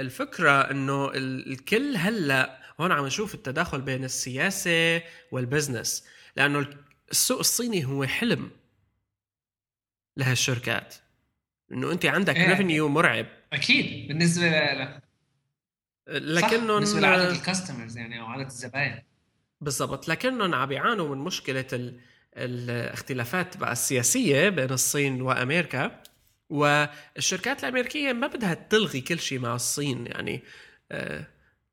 الفكرة 0.00 0.70
إنه 0.70 1.10
الكل 1.14 1.96
هلأ 1.96 2.58
هون 2.80 2.92
عم 2.92 3.06
نشوف 3.06 3.34
التداخل 3.34 3.80
بين 3.80 4.04
السياسة 4.04 5.02
وال 5.32 5.46
business 5.46 6.04
لأنه 6.36 6.66
السوق 7.10 7.38
الصيني 7.38 7.84
هو 7.84 8.06
حلم 8.06 8.50
لهالشركات. 10.16 10.94
إنه 11.72 11.92
أنت 11.92 12.06
عندك 12.06 12.36
ريفينيو 12.36 12.88
مرعب. 12.88 13.26
أكيد 13.52 14.08
بالنسبة 14.08 14.48
ل 14.48 15.00
لكنهم 16.08 16.74
بالنسبة 16.74 17.00
لعدد 17.00 17.30
الكاستمرز 17.30 17.98
يعني 17.98 18.20
أو 18.20 18.26
عدد 18.26 18.46
الزباين. 18.46 19.02
بالضبط. 19.60 20.08
لكنهم 20.08 20.54
عم 20.54 20.68
بيعانوا 20.68 21.14
من 21.14 21.24
مشكلة 21.24 21.66
ال... 21.72 22.00
الاختلافات 22.36 23.56
بقى 23.56 23.72
السياسية 23.72 24.48
بين 24.48 24.70
الصين 24.70 25.22
وأمريكا 25.22 26.02
والشركات 26.50 27.64
الأمريكية 27.64 28.12
ما 28.12 28.26
بدها 28.26 28.54
تلغي 28.54 29.00
كل 29.00 29.18
شيء 29.18 29.38
مع 29.38 29.54
الصين 29.54 30.06
يعني 30.06 30.42
آه 30.92 31.26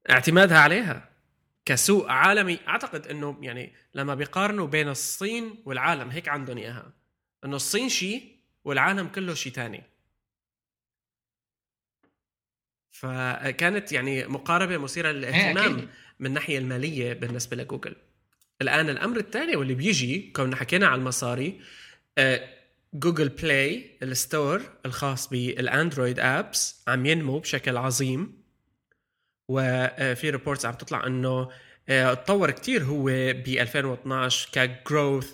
اعتمادها 0.10 0.58
عليها 0.60 1.10
كسوق 1.66 2.12
عالمي. 2.12 2.60
أعتقد 2.68 3.08
إنه 3.08 3.38
يعني 3.42 3.74
لما 3.94 4.16
بيقارنوا 4.16 4.68
بين 4.68 4.90
الصين 4.90 5.56
والعالم 5.66 6.10
هيك 6.10 6.30
عندهم 6.30 6.58
إياها. 6.58 6.92
إنه 7.46 7.56
الصين 7.56 7.90
شيء 7.90 8.36
والعالم 8.64 9.08
كله 9.08 9.34
شيء 9.34 9.54
ثاني 9.54 9.84
فكانت 13.00 13.92
يعني 13.92 14.28
مقاربة 14.28 14.78
مثيرة 14.78 15.12
للاهتمام 15.12 15.88
من 16.20 16.28
الناحية 16.28 16.58
المالية 16.58 17.14
بالنسبة 17.14 17.58
لجوجل. 17.58 17.96
الآن 18.62 18.90
الأمر 18.90 19.18
الثاني 19.18 19.56
واللي 19.56 19.74
بيجي 19.74 20.32
كنا 20.36 20.56
حكينا 20.56 20.88
على 20.88 21.00
المصاري 21.00 21.60
جوجل 22.94 23.30
بلاي 23.30 23.98
ال 24.04 24.13
store 24.13 24.62
الخاص 24.86 25.30
بالأندرويد 25.30 26.20
apps 26.20 26.84
عم 26.88 27.06
ينمو 27.06 27.40
بشكل 27.40 27.78
عظيم 27.78 28.42
وفي 29.48 30.30
reports 30.30 30.66
عم 30.66 30.74
تطلع 30.74 31.08
إنه 31.08 31.50
آه، 31.90 32.14
تطور 32.14 32.52
كتير 32.52 32.84
هو 32.84 33.06
ب 33.06 33.48
2012 33.48 34.50
ك 34.52 34.63
growth 34.63 35.34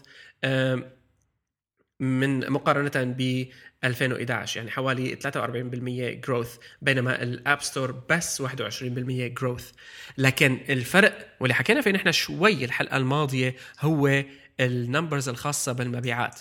من 2.02 2.52
مقارنة 2.52 2.92
ب 3.18 3.48
2011 3.84 4.58
يعني 4.58 4.72
حوالي 4.72 5.16
43% 5.16 6.26
growth 6.26 6.58
بينما 6.82 7.24
ال 7.24 7.33
App 7.33 7.62
Store 7.62 7.92
بس 7.92 8.42
21% 8.42 8.48
growth 8.84 9.72
لكن 10.18 10.60
الفرق 10.70 11.38
واللي 11.40 11.54
حكينا 11.54 11.82
فيه 11.82 11.92
نحن 11.92 12.12
شوي 12.12 12.66
الحلقة 12.66 12.98
الماضية 12.98 13.56
هو 13.80 14.24
ال 14.60 14.69
numbers 14.69 15.30
الخاصة 15.30 15.72
بالمبيعات. 15.72 16.40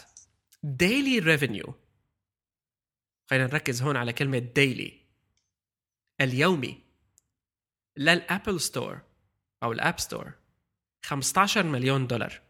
daily 0.63 1.19
revenue 1.19 1.75
خلينا 3.31 3.47
نركز 3.47 3.83
هون 3.83 3.97
على 3.97 4.13
كلمة 4.13 4.39
daily 4.39 5.01
اليومي. 6.21 6.81
لل 7.97 8.15
Apple 8.15 8.61
Store 8.61 9.01
أو 9.63 9.73
ال 9.73 9.80
App 9.80 10.01
Store 10.01 10.33
15 11.05 11.63
مليون 11.63 12.07
دولار 12.07 12.41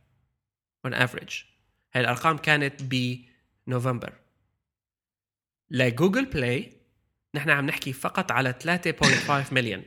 on 0.87 0.91
average. 0.91 1.50
هاي 1.93 2.03
الأرقام 2.03 2.39
كانت 2.39 2.83
بنوفمبر 2.83 4.13
ل 5.71 5.78
Google 5.78 6.25
Play 6.25 6.73
نحن 7.35 7.51
عم 7.51 7.67
نحكي 7.67 7.93
فقط 7.93 8.33
على 8.33 8.53
3.5 8.53 9.53
مليون. 9.53 9.83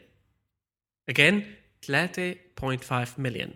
Again 1.11 1.41
3.5 1.85 3.19
مليون. 3.19 3.53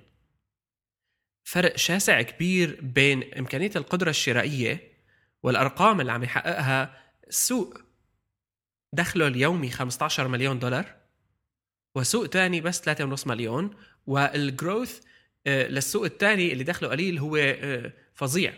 فرق 1.44 1.76
شاسع 1.76 2.22
كبير 2.22 2.80
بين 2.82 3.34
إمكانية 3.34 3.72
القدرة 3.76 4.10
الشرائية 4.10 4.92
والأرقام 5.44 6.02
اللي 6.02 6.12
عم 6.12 6.24
يحققها 6.24 7.04
السوق 7.28 7.82
دخله 8.94 9.28
اليومي 9.28 9.70
15 9.70 10.28
مليون 10.28 10.60
دولار 10.60 10.96
وسوق 11.96 12.28
تاني 12.28 12.62
بس 12.62 12.90
3.5 12.90 13.28
مليون 13.28 13.76
وال 14.08 14.31
growth 14.31 15.02
آه، 15.48 15.68
للسوق 15.68 16.04
الثاني 16.04 16.54
اللي 16.54 16.64
دخله 16.64 16.90
قليل 16.90 17.20
هو 17.20 17.36
آه، 17.36 17.94
فظيع. 18.18 18.54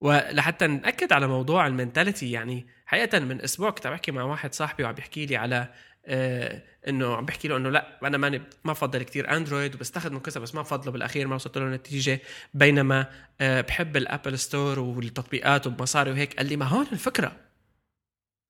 ولحتى 0.00 0.66
نأكد 0.66 1.12
على 1.12 1.26
موضوع 1.26 1.66
ال 1.66 1.72
mentality 1.72 2.30
يعني 2.30 2.66
حقيقة 2.86 3.18
من 3.18 3.42
أسبوع 3.42 3.70
كنت 3.70 3.86
عم 3.86 3.92
بحكي 3.92 4.12
مع 4.12 4.22
واحد 4.22 4.54
صاحبي 4.54 4.84
وعم 4.84 4.94
بيحكي 4.94 5.26
لي 5.26 5.36
على 5.36 5.74
آه 6.06 6.62
إنه 6.88 7.16
عم 7.16 7.26
بحكي 7.26 7.48
له 7.48 7.56
إنه 7.56 7.70
لأ 7.70 7.98
أنا 8.06 8.18
ماني 8.18 8.38
ما 8.64 8.72
بفضل 8.72 9.02
كثير 9.02 9.36
Android 9.36 9.74
وبستخدمه 9.74 10.20
كذا 10.20 10.40
بس 10.40 10.54
ما 10.54 10.62
بفضله 10.62 10.92
بالأخير 10.92 11.26
ما 11.26 11.34
وصلت 11.34 11.58
له 11.58 11.68
نتيجه 11.68 12.20
بينما 12.54 13.06
آه 13.40 13.60
بحب 13.60 13.96
ال 13.96 14.03
Apple 14.03 14.38
Store 14.38 14.78
والتطبيقات 14.78 15.66
وبمصاري 15.66 16.10
وهيك. 16.10 16.36
قال 16.36 16.46
لي 16.46 16.56
ما 16.56 16.66
هون 16.66 16.86
الفكرة. 16.92 17.36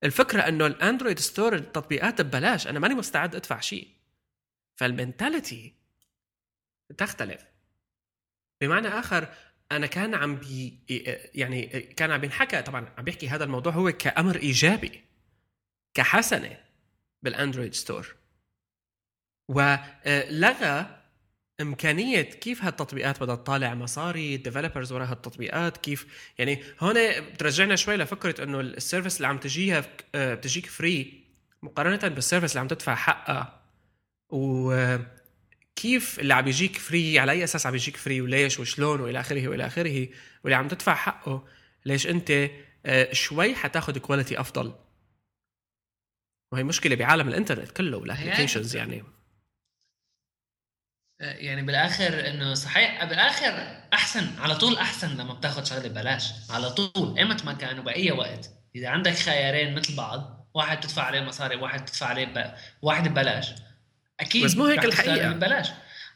الفكرة 0.03 0.41
إنه 0.41 0.65
ال 0.65 0.72
Android 0.72 1.19
Store 1.19 1.55
التطبيقات 1.55 2.21
ببلاش. 2.21 2.67
أنا 2.67 2.79
ماني 2.79 2.93
مستعد 2.95 3.35
أدفع 3.35 3.59
شيء. 3.59 3.87
فال 4.75 4.93
mentality 4.93 5.75
تختلف. 6.97 7.45
بمعنى 8.61 8.87
آخر 8.87 9.27
أنا 9.71 9.87
كان 9.87 10.15
عم 10.15 10.35
بي 10.35 10.79
يعني 11.35 11.67
كان 11.81 12.11
عم 12.11 12.21
بينحكى 12.21 12.61
طبعا 12.61 12.93
عم 12.97 13.03
بيحكي 13.03 13.29
هذا 13.29 13.43
الموضوع 13.43 13.73
هو 13.73 13.91
كأمر 13.91 14.35
إيجابي 14.35 15.01
كحسنة 15.93 16.57
بال 17.21 17.33
Android 17.33 17.73
Store. 17.73 18.15
ولغى 19.47 20.95
إمكانية 21.61 22.21
كيف 22.21 22.63
هالتطبيقات 22.63 23.23
بدها 23.23 23.35
تطالع 23.35 23.73
مصاري 23.73 24.35
ال 24.35 24.40
developers 24.40 24.91
وراء 24.91 25.11
هالتطبيقات 25.11 25.77
كيف 25.77 26.31
يعني 26.37 26.63
هون 26.79 26.93
بترجعنا 27.21 27.75
شوي 27.75 27.97
لفكرة 27.97 28.43
إنه 28.43 28.59
ال 28.59 28.66
service 28.66 29.17
اللي 29.17 29.27
عم 29.27 29.37
تجيها 29.37 29.85
بتجيك 30.15 30.65
free 30.65 31.23
مقارنة 31.63 32.15
بال 32.15 32.23
service 32.23 32.51
اللي 32.51 32.59
عم 32.59 32.67
تدفع 32.67 32.95
حقها. 32.95 33.61
و 34.29 34.71
كيف 35.81 36.19
اللي 36.19 36.33
عم 36.33 36.47
يجيك 36.47 36.77
free 36.77 37.19
على 37.19 37.31
أي 37.31 37.43
أساس 37.43 37.65
عم 37.65 37.75
يجيك 37.75 37.97
free 37.97 38.21
وليش 38.21 38.59
وشلون 38.59 39.01
وإلى 39.01 39.19
آخره 39.19 39.47
وإلى 39.47 39.65
آخره 39.65 40.09
واللي 40.43 40.55
عم 40.55 40.67
تدفع 40.67 40.95
حقه 40.95 41.47
ليش 41.85 42.07
أنت 42.07 42.49
آه، 42.85 43.13
شوي 43.13 43.55
حتاخذ 43.55 43.97
quality 43.97 44.39
أفضل. 44.39 44.75
وهي 46.51 46.63
مشكلة 46.63 46.95
بعالم 46.95 47.27
الإنترنت 47.27 47.71
كله 47.71 47.97
وال 47.97 48.08
applications 48.08 48.75
يعني. 48.75 49.03
آه، 51.21 51.33
يعني 51.33 51.61
بالآخر 51.61 52.27
إنه 52.27 52.53
صحيح 52.53 53.03
بالآخر 53.03 53.83
أحسن 53.93 54.39
على 54.39 54.55
طول 54.55 54.77
أحسن 54.77 55.17
لما 55.17 55.33
بتاخذ 55.33 55.63
شغلة 55.63 55.87
ببلاش 55.87 56.31
على 56.49 56.69
طول 56.69 57.17
إيمت 57.17 57.45
ما 57.45 57.53
كان 57.53 57.79
وباي 57.79 58.11
وقت. 58.11 58.49
إذا 58.75 58.89
عندك 58.89 59.13
خيارين 59.13 59.75
مثل 59.75 59.95
بعض 59.95 60.49
واحد 60.53 60.79
تدفع 60.79 61.03
عليه 61.03 61.21
مصاري 61.21 61.55
واحد 61.55 61.85
تدفع 61.85 62.05
عليه 62.05 62.25
ب... 62.25 62.53
واحد 62.81 63.07
ببلاش. 63.07 63.53
أكيد 64.19 64.45
بس 64.45 64.55
مو 64.55 64.65
هيك 64.65 64.85
الحقيقة. 64.85 65.29
ببلاش 65.31 65.69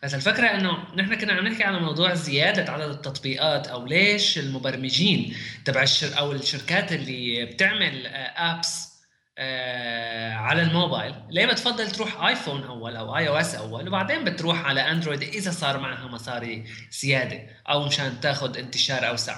بس 0.03 0.13
الفكرة 0.15 0.47
إنه 0.47 0.77
نحن 0.95 1.15
كنا 1.15 1.33
عم 1.33 1.47
نحكي 1.47 1.63
على 1.63 1.79
موضوع 1.79 2.13
زيادة 2.13 2.71
عدد 2.71 2.89
التطبيقات 2.89 3.67
أو 3.67 3.85
ليش 3.85 4.37
المبرمجين 4.37 5.35
تبع 5.65 5.83
الش 5.83 6.17
أو 6.19 6.31
الشركات 6.31 6.91
اللي 6.91 7.45
بتعمل 7.45 8.07
apps 8.35 8.93
آه 9.37 10.33
على 10.33 10.61
الموبايل. 10.61 11.15
ليه 11.29 11.45
بتفضل 11.45 11.91
تروح 11.91 12.23
iPhone 12.23 12.63
أول 12.63 12.95
أو 12.95 13.17
iOS 13.17 13.55
أول 13.55 13.87
وبعدين 13.87 14.23
بتروح 14.23 14.65
على 14.65 14.91
Android 14.91 15.23
إذا 15.23 15.51
صار 15.51 15.79
معها 15.79 16.07
مصاري 16.07 16.65
زيادة 16.91 17.41
أو 17.69 17.85
مشان 17.85 18.19
تاخذ 18.21 18.57
انتشار 18.57 19.07
أوسع. 19.07 19.35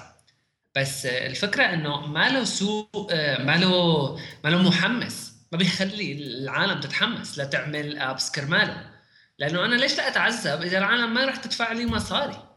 بس 0.76 1.06
الفكرة 1.06 1.64
إنه 1.64 2.08
ما 2.08 2.30
له 2.30 2.44
سوق 2.44 3.10
آه 3.12 3.44
ما 3.44 3.58
له 3.58 4.16
ما 4.44 4.50
له 4.50 4.62
محمس. 4.62 5.35
ما 5.56 5.60
بيخلي 5.60 6.12
العالم 6.12 6.80
تتحمس 6.80 7.40
لتعمل 7.40 8.00
apps 8.00 8.32
كرماله 8.32 8.92
لأنه 9.40 9.66
أنا 9.66 9.76
ليش 9.76 9.98
لا 9.98 10.08
أتعذب 10.08 10.62
إذا 10.62 10.78
العالم 10.78 11.14
ما 11.14 11.26
راح 11.26 11.36
تدفع 11.36 11.72
لي 11.72 11.86
مصاري؟ 11.86 12.50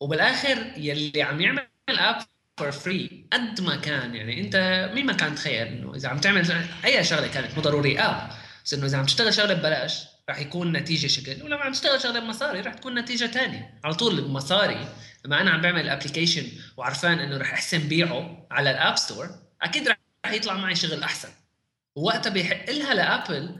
وبالآخر 0.00 0.72
يلي 0.76 1.22
عم 1.22 1.40
يعمل 1.40 1.68
app 1.88 2.16
for 2.58 2.72
free 2.72 3.28
قد 3.32 3.60
ما 3.60 3.76
كان 3.76 4.14
يعني 4.14 4.40
أنت 4.40 4.56
مين 4.94 5.06
ما 5.06 5.12
كان 5.12 5.34
تخيل 5.34 5.66
إنه 5.66 5.94
إذا 5.94 6.08
عم 6.08 6.18
تعمل 6.18 6.66
أي 6.84 7.04
شغلة 7.04 7.26
كانت 7.26 7.54
مو 7.54 7.62
ضروري 7.62 8.00
app 8.00 8.30
بس 8.64 8.74
إنه 8.74 8.86
إذا 8.86 8.98
عم 8.98 9.04
تشتغل 9.04 9.34
شغلة 9.34 9.54
ببلاش 9.54 10.04
رح 10.30 10.38
يكون 10.38 10.76
نتيجة 10.76 11.06
شكل 11.06 11.42
ولما 11.42 11.60
عم 11.60 11.72
تشتغل 11.72 12.00
شغلة 12.00 12.20
بمصاري 12.20 12.60
رح 12.60 12.74
تكون 12.74 12.98
نتيجة 12.98 13.26
ثانية 13.26 13.80
على 13.84 13.94
طول 13.94 14.20
بمصاري 14.20 14.88
لما 15.24 15.40
أنا 15.40 15.50
عم 15.50 15.60
بعمل 15.60 15.88
application 15.88 16.46
وعرفان 16.76 17.18
إنه 17.18 17.36
رح 17.36 17.52
أحسن 17.52 17.78
بيعه 17.78 18.46
على 18.50 18.70
ال 18.70 18.76
App 18.76 18.96
Store 18.96 19.30
أكيد 19.62 19.88
رح 19.88 19.98
يطلع 20.26 20.54
معي 20.54 20.74
شغل 20.74 21.02
أحسن. 21.02 21.43
ووقتها 21.96 22.30
بيحق 22.30 22.70
لها 22.70 22.94
ل 22.94 23.04
Apple 23.04 23.56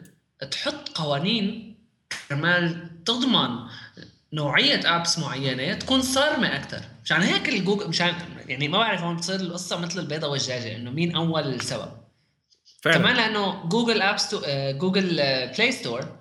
تحط 0.50 0.88
قوانين 0.88 1.76
كرمال 2.28 2.90
تضمن 3.04 3.48
نوعية 4.32 4.96
apps 4.96 5.18
معينة 5.18 5.74
تكون 5.74 6.02
صارمة 6.02 6.56
أكثر 6.56 6.80
مشان 7.04 7.20
هيك 7.20 7.48
الجوجل 7.48 7.88
مشان 7.88 8.14
يعني 8.48 8.68
ما 8.68 8.78
بعرف 8.78 9.00
هون 9.02 9.16
بتصير 9.16 9.40
القصة 9.40 9.76
مثل 9.78 10.00
البيضة 10.00 10.28
والدجاجه 10.28 10.76
إنه 10.76 10.90
مين 10.90 11.16
أول 11.16 11.60
سبب. 11.60 11.88
فعلا. 12.82 12.98
كمان 12.98 13.16
لأنه 13.16 13.64
Google 13.68 14.02
App 14.02 14.18
Sto... 14.18 14.40
Google 14.78 15.16
Play 15.56 15.72
Store 15.72 16.18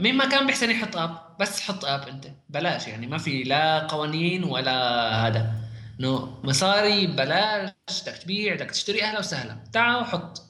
مين 0.00 0.14
ما 0.16 0.28
كان 0.28 0.46
بيحسن 0.46 0.70
يحط 0.70 0.96
app 0.96 1.36
بس 1.40 1.60
حط 1.60 1.84
app 1.84 2.08
أنت. 2.08 2.26
بلاش 2.48 2.88
يعني 2.88 3.06
ما 3.06 3.18
في 3.18 3.42
لا 3.42 3.78
قوانين 3.78 4.44
ولا 4.44 5.08
هذا. 5.26 5.65
إنه 6.00 6.40
مصاري 6.44 7.06
بلاش 7.06 7.72
بدك 8.02 8.16
تبيع 8.22 8.54
بدك 8.54 8.70
تشتري 8.70 9.02
أهلا 9.02 9.18
وسهلا. 9.18 9.64
تعال 9.72 9.96
وحط. 10.02 10.42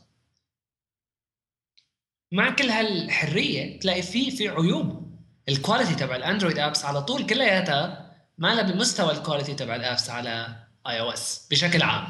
مع 2.33 2.51
كل 2.51 2.69
هالحرية 2.71 3.81
تلاقي 3.81 4.03
في 4.03 4.31
في 4.31 4.49
عيوب. 4.49 5.07
ال 5.49 5.55
quality 5.55 5.95
تبع 5.95 6.17
ال 6.17 6.22
Android 6.22 6.59
apps 6.59 6.85
على 6.85 7.03
طول 7.03 7.27
كلياتها 7.27 8.13
ما 8.39 8.55
لها 8.55 8.63
بمستوى 8.73 9.13
ال 9.13 9.18
quality 9.18 9.55
تبع 9.55 9.77
ال 9.77 9.84
apps 9.84 10.11
على 10.11 10.57
iOS 10.89 11.49
بشكل 11.51 11.83
عام. 11.83 12.07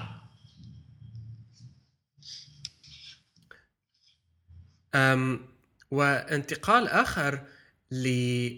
أم 4.95 5.49
وانتقال 5.91 6.89
آخر 6.89 7.47
ل 7.91 8.07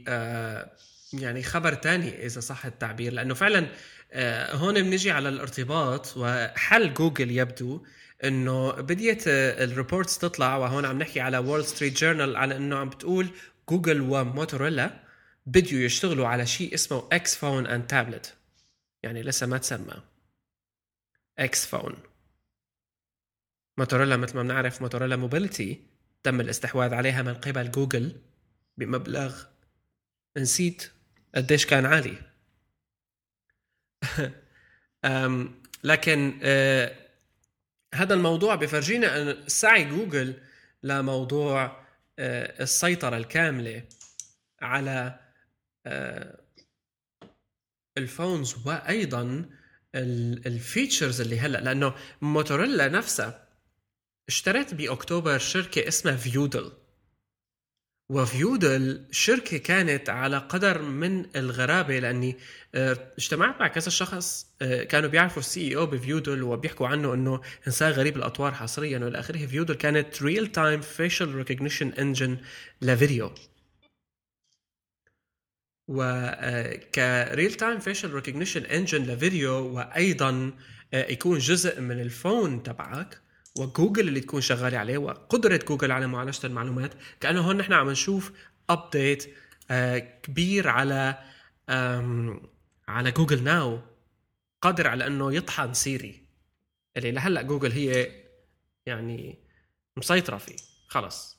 آه، 0.09 0.71
يعني 1.13 1.43
خبر 1.43 1.75
تاني 1.75 2.27
إذا 2.27 2.41
صح 2.41 2.67
التعبير 2.67 3.13
لأنه 3.13 3.35
فعلا 3.35 3.69
آه، 4.13 4.55
هون 4.55 4.83
بنجي 4.83 5.11
على 5.11 5.29
الارتباط 5.29 6.17
وحل 6.17 6.95
جوجل 6.95 7.31
يبدو 7.31 7.87
إنه 8.25 8.71
بديت 8.73 9.25
ال 9.27 9.38
reports 9.38 10.19
تطلع 10.19 10.57
وهون 10.57 10.85
عم 10.85 10.99
نحكي 10.99 11.21
على 11.21 11.39
Wall 11.39 11.65
Street 11.65 11.99
Journal 11.99 12.37
على 12.37 12.57
إنه 12.57 12.77
عم 12.77 12.89
بتقول 12.89 13.29
Google 13.69 14.01
و 14.01 14.12
Motorola 14.12 15.05
بديوا 15.47 15.81
يشتغلوا 15.81 16.29
على 16.29 16.47
شيء 16.47 16.75
اسمه 16.75 17.09
X 17.13 17.37
Phone 17.37 17.67
and 17.67 17.87
tablet 17.87 18.35
يعني 19.03 19.23
لسه 19.23 19.47
ما 19.47 19.59
تسمى. 19.59 20.03
X 21.39 21.67
Phone 21.67 21.97
Motorola 23.79 24.17
مثل 24.17 24.37
ما 24.37 24.43
بنعرف 24.43 24.83
Motorola 24.83 25.17
Mobility 25.17 25.83
تم 26.23 26.41
الاستحواذ 26.41 26.95
عليها 26.95 27.23
من 27.23 27.35
قبل 27.35 27.71
جوجل 27.71 28.17
بمبلغ 28.77 29.45
نسيت 30.37 30.91
قديش 31.35 31.67
كان 31.67 31.87
عالي. 31.87 32.19
لكن 35.85 36.39
آه، 36.43 36.97
هذا 37.95 38.15
الموضوع 38.15 38.55
بفرجينا 38.55 39.23
أن 39.23 39.49
سعي 39.49 39.85
جوجل 39.85 40.35
لموضوع 40.83 41.87
آه، 42.19 42.63
السيطرة 42.63 43.17
الكاملة 43.17 43.83
على 44.63 45.21
آه، 45.87 46.41
ال 47.99 48.07
phones 48.07 48.57
وأيضا 48.67 49.51
ال 49.95 50.09
features 50.09 51.21
اللي 51.21 51.41
هلأ. 51.41 51.59
لأنه 51.59 51.95
موتوريلا 52.21 52.89
نفسها 52.89 53.49
اشتريت 54.29 54.75
بأكتوبر 54.75 55.39
شركة 55.39 55.89
اسمها 55.89 56.17
Viewdle 56.17 56.73
و 58.11 58.22
Viewdle 58.23 59.05
شركة 59.11 59.57
كانت 59.59 60.09
على 60.11 60.39
قدر 60.39 60.83
من 60.83 61.37
الغرابة 61.37 61.99
لأني 61.99 62.37
آه، 62.75 63.13
اجتمعت 63.19 63.61
مع 63.61 63.69
كذا 63.69 63.89
شخص 63.91 64.47
آه، 64.63 64.83
كانوا 64.85 65.09
بيعرفوا 65.09 65.43
ال 65.43 65.61
CEO 65.61 65.77
ب 65.77 65.87
Viewdle 65.87 66.43
وبيحكوا 66.43 66.89
عنه 66.89 67.15
إنه 67.15 67.41
إنسان 67.67 67.93
غريب 67.93 68.17
الأطوار 68.17 68.55
حصريا 68.55 68.99
وإلى 68.99 69.19
آخره. 69.19 69.47
Viewdle 69.47 69.75
كانت 69.75 70.23
real 70.23 70.47
time 70.53 70.81
facial 70.81 71.35
recognition 71.35 71.89
engine 71.89 72.39
لفيديو 72.83 73.35
وك 75.89 76.44
real 76.44 77.55
time 77.55 77.79
facial 77.79 78.11
recognition 78.15 78.63
engine 78.63 79.03
لفيديو 79.03 79.53
وأيضا 79.53 80.53
آه، 80.95 81.13
يكون 81.13 81.39
جزء 81.39 81.81
من 81.81 82.01
ال 82.01 82.11
phone 82.11 82.63
تبعك. 82.63 83.28
وجوجل 83.57 84.09
اللي 84.09 84.21
تكون 84.21 84.41
شغالة 84.41 84.79
عليه 84.79 84.99
وقدرة 84.99 85.57
جوجل 85.69 85.93
على 85.93 86.07
معالجة 86.07 86.47
المعلومات 86.47 86.95
كأنه 87.21 87.41
هون 87.41 87.57
نحن 87.57 87.73
عم 87.73 87.91
نشوف 87.91 88.33
update 88.71 89.35
آه، 89.71 89.99
كبير 89.99 90.69
على 90.69 91.19
على 92.89 93.11
Google 93.11 93.43
Now 93.45 93.81
قادر 94.63 94.87
على 94.89 95.07
إنه 95.07 95.35
يطحن 95.35 95.75
سيري. 95.75 96.27
اللي 96.97 97.11
لهلأ 97.13 97.43
جوجل 97.43 97.73
هي 97.73 98.13
يعني 98.87 99.39
مسيطرة 99.97 100.39
فيه. 100.39 100.57
خلص. 100.89 101.39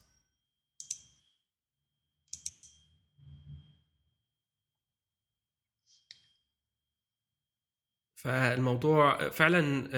فالموضوع 8.16 9.30
فعلا 9.30 9.90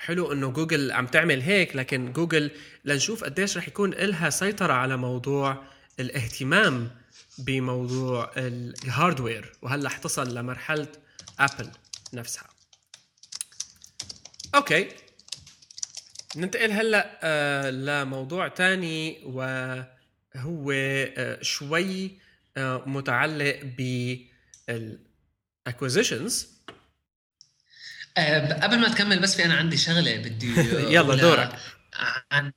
حلو 0.00 0.32
إنه 0.32 0.50
جوجل 0.50 0.92
عم 0.92 1.06
تعمل 1.06 1.42
هيك 1.42 1.76
لكن 1.76 2.12
جوجل 2.12 2.50
لنشوف 2.84 3.24
قديش 3.24 3.56
رح 3.56 3.68
يكون 3.68 3.90
لها 3.90 4.30
سيطرة 4.30 4.72
على 4.72 4.96
موضوع 4.96 5.62
الاهتمام 6.00 6.90
بموضوع 7.38 8.30
ال 8.36 8.49
hardware 8.49 9.52
وهلأ 9.62 9.86
حتصل 9.86 10.34
لمرحلة 10.34 10.88
ابل 11.38 11.70
نفسها. 12.12 12.48
okay. 14.54 14.88
ننتقل 16.36 16.72
هلأ 16.72 17.18
آه 17.22 17.70
لموضوع 17.70 18.48
تاني 18.48 19.20
وهو 19.24 20.72
آه 20.72 21.42
شوي 21.42 22.18
آه 22.56 22.82
متعلق 22.86 23.60
بال 25.66 25.79
acquisitions 25.79 26.59
أه 28.18 28.52
قبل 28.62 28.78
ما 28.80 28.88
تكمل 28.88 29.18
بس 29.18 29.36
في 29.36 29.44
أنا 29.44 29.54
عندي 29.54 29.76
شغلة 29.76 30.16
بدي 30.16 30.46
يلا 30.96 31.16
دورك. 31.16 31.52
عن 32.32 32.52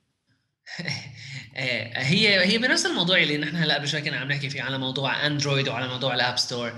هي 1.96 2.44
هي 2.46 2.58
بنفس 2.58 2.86
الموضوع 2.86 3.18
اللي 3.18 3.36
نحن 3.38 3.56
هلأ 3.56 3.74
قبل 3.74 3.88
شوي 3.88 4.00
كنا 4.00 4.16
عم 4.16 4.28
نحكي 4.32 4.50
فيه 4.50 4.62
على 4.62 4.78
موضوع 4.78 5.26
اندرويد 5.26 5.68
وعلى 5.68 5.88
موضوع 5.88 6.14
ال 6.14 6.20
App 6.20 6.38
Store 6.38 6.72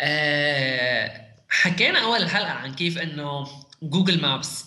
أه 0.00 1.24
حكينا 1.48 2.02
أول 2.04 2.28
حلقه 2.28 2.50
عن 2.52 2.74
كيف 2.74 2.98
إنه 2.98 3.46
Google 3.82 4.20
Maps 4.20 4.64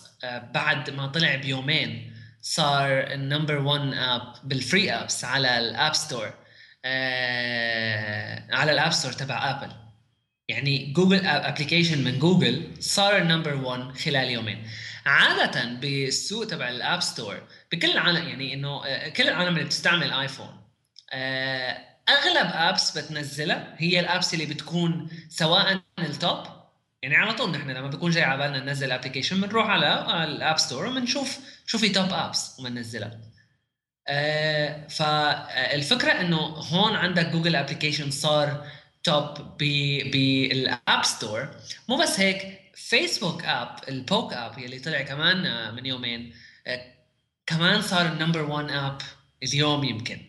بعد 0.54 0.90
ما 0.90 1.06
طلع 1.06 1.34
بيومين 1.34 2.14
صار 2.42 3.12
ال 3.12 3.18
number 3.18 3.56
1 3.56 3.92
app 3.94 4.34
بال 4.44 4.59
free 4.59 4.90
apps 4.92 5.24
على 5.24 5.58
ال 5.58 5.67
App 5.67 5.94
Store 5.94 6.34
أه 6.84 8.46
على 8.54 8.72
ال 8.72 8.76
App 8.76 8.90
Store 8.92 9.12
تبع 9.12 9.50
ابل 9.50 9.72
يعني 10.48 10.92
جوجل 10.92 11.26
application 11.26 12.04
من 12.04 12.18
جوجل 12.18 12.70
صار 12.80 13.22
number 13.22 13.54
1 13.54 13.98
خلال 13.98 14.30
يومين. 14.30 14.68
عادة 15.06 15.64
بالسوق 15.64 16.46
تبع 16.46 16.68
ال 16.68 16.76
App 16.76 17.00
Store 17.00 17.42
بكل 17.72 17.90
العالم 17.90 18.28
يعني 18.28 18.54
إنه 18.54 18.86
آه، 18.86 19.08
كل 19.08 19.28
العالم 19.28 19.54
اللي 19.54 19.64
بتستعمل 19.64 20.12
ايفون 20.12 20.48
آه، 21.12 21.78
أغلب 22.08 22.50
apps 22.52 22.98
بتنزلها 22.98 23.74
هي 23.78 24.00
ال 24.00 24.07
apps 24.07 24.34
اللي 24.34 24.46
بتكون 24.46 25.10
سواء 25.28 25.80
ال 25.98 26.08
top 26.08 26.38
يعني 27.02 27.16
على 27.16 27.32
طول 27.32 27.50
نحن 27.50 27.70
لما 27.70 27.88
بيكون 27.88 28.10
جاي 28.10 28.22
على 28.22 28.38
بالنا 28.38 28.64
ننزل 28.64 28.92
application 28.92 29.40
بنروح 29.40 29.66
على 29.66 30.24
ال 30.24 30.33
App 30.33 30.58
Store 30.58 30.86
وبنشوف 30.86 31.38
شو 31.66 31.78
في 31.78 31.88
top 31.88 32.12
apps 32.12 32.60
وبننزلها. 32.60 33.20
آه، 34.08 34.86
فالفكرة 34.88 36.12
إنه 36.20 36.36
هون 36.36 36.96
عندك 36.96 37.26
جوجل 37.26 37.56
application 37.56 38.10
صار 38.10 38.66
top 39.08 39.58
بال 39.58 40.16
App 40.16 41.04
Store 41.04 41.48
مو 41.88 41.96
بس 41.96 42.20
هيك 42.20 42.60
فيسبوك 42.74 43.44
app 43.44 43.76
ال 43.88 43.97
book 43.97 44.32
app 44.32 44.58
يلي 44.58 44.78
طلع 44.78 45.02
كمان 45.02 45.46
آه، 45.46 45.70
من 45.70 45.86
يومين 45.86 46.34
آه، 46.66 46.94
كمان 47.46 47.82
صار 47.82 48.06
ال 48.06 48.11
number 48.11 48.42
1 48.42 48.70
app 48.70 48.98
اليوم 49.42 49.84
يمكن. 49.84 50.20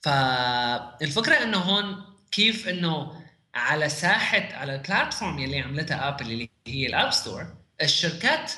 فالفكرة 0.00 1.42
إنه 1.42 1.58
هون 1.58 2.04
كيف 2.32 2.68
إنه 2.68 3.22
على 3.54 3.88
ساحة 3.88 4.48
على 4.52 4.74
ال 4.74 4.81
platform 4.81 5.38
يلي 5.38 5.60
عملتها 5.60 6.08
ابل 6.08 6.32
اللي 6.32 6.50
هي 6.66 6.86
ال 6.86 6.92
App 6.92 7.10
Store 7.10 7.56
الشركات 7.82 8.52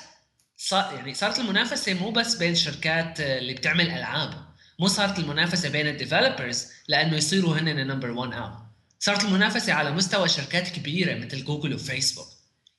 صار 0.57 0.93
يعني 0.95 1.13
صارت 1.13 1.39
المنافسة 1.39 1.93
مو 1.93 2.11
بس 2.11 2.35
بين 2.35 2.51
الشركات 2.51 3.19
آه، 3.19 3.37
اللي 3.37 3.53
بتعمل 3.53 3.89
ألعاب 3.91 4.33
مو 4.79 4.87
صارت 4.87 5.19
المنافسة 5.19 5.69
بين 5.69 5.87
ال 5.87 5.94
developers 5.94 6.67
لأنه 6.87 7.17
يصيروا 7.17 7.57
هن 7.57 7.67
ال 7.67 7.73
number 7.73 8.11
1 8.11 8.33
app 8.33 8.62
صارت 9.03 9.23
المنافسة 9.23 9.73
على 9.73 9.91
مستوى 9.91 10.29
شركات 10.29 10.69
كبيرة 10.69 11.15
مثل 11.15 11.45
جوجل 11.45 11.73
وفيسبوك 11.73 12.27